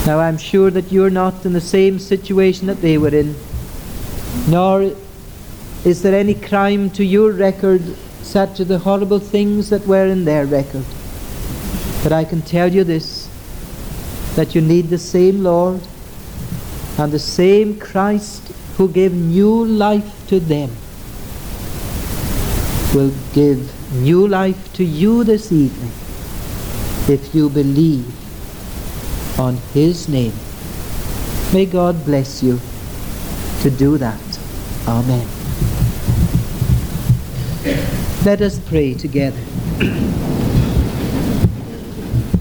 Now 0.07 0.19
I'm 0.19 0.39
sure 0.39 0.71
that 0.71 0.91
you're 0.91 1.11
not 1.11 1.45
in 1.45 1.53
the 1.53 1.61
same 1.61 1.99
situation 1.99 2.67
that 2.69 2.81
they 2.81 2.97
were 2.97 3.15
in, 3.15 3.37
nor 4.49 4.93
is 5.85 6.03
there 6.03 6.15
any 6.15 6.35
crime 6.35 6.91
to 6.91 7.05
your 7.05 7.33
record 7.33 7.83
such 8.23 8.61
as 8.61 8.69
the 8.69 8.79
horrible 8.79 9.19
things 9.19 9.71
that 9.71 9.87
were 9.87 10.07
in 10.07 10.25
their 10.25 10.47
record. 10.47 10.85
But 12.03 12.13
I 12.13 12.25
can 12.25 12.43
tell 12.43 12.73
you 12.73 12.85
this 12.85 13.29
that 14.37 14.55
you 14.55 14.61
need 14.61 14.89
the 14.89 14.99
same 14.99 15.43
Lord 15.43 15.81
and 16.99 17.13
the 17.13 17.19
same 17.19 17.79
Christ 17.79 18.53
who 18.77 18.89
gave 18.89 19.13
new 19.13 19.65
life 19.65 20.27
to 20.29 20.41
them 20.41 20.71
will 22.95 23.13
give 23.33 23.93
new 23.95 24.27
life 24.27 24.73
to 24.75 24.85
you 24.85 25.25
this 25.25 25.53
evening 25.53 25.93
if 27.09 27.35
you 27.35 27.49
believe 27.49 28.20
on 29.41 29.57
His 29.73 30.09
name. 30.09 30.35
May 31.53 31.65
God 31.65 32.05
bless 32.05 32.43
you 32.43 32.61
to 33.63 33.71
do 33.71 33.97
that. 33.97 34.21
Amen. 34.87 35.27
Let 38.25 38.43
us 38.43 38.59
pray 38.59 38.93
together. 38.95 39.43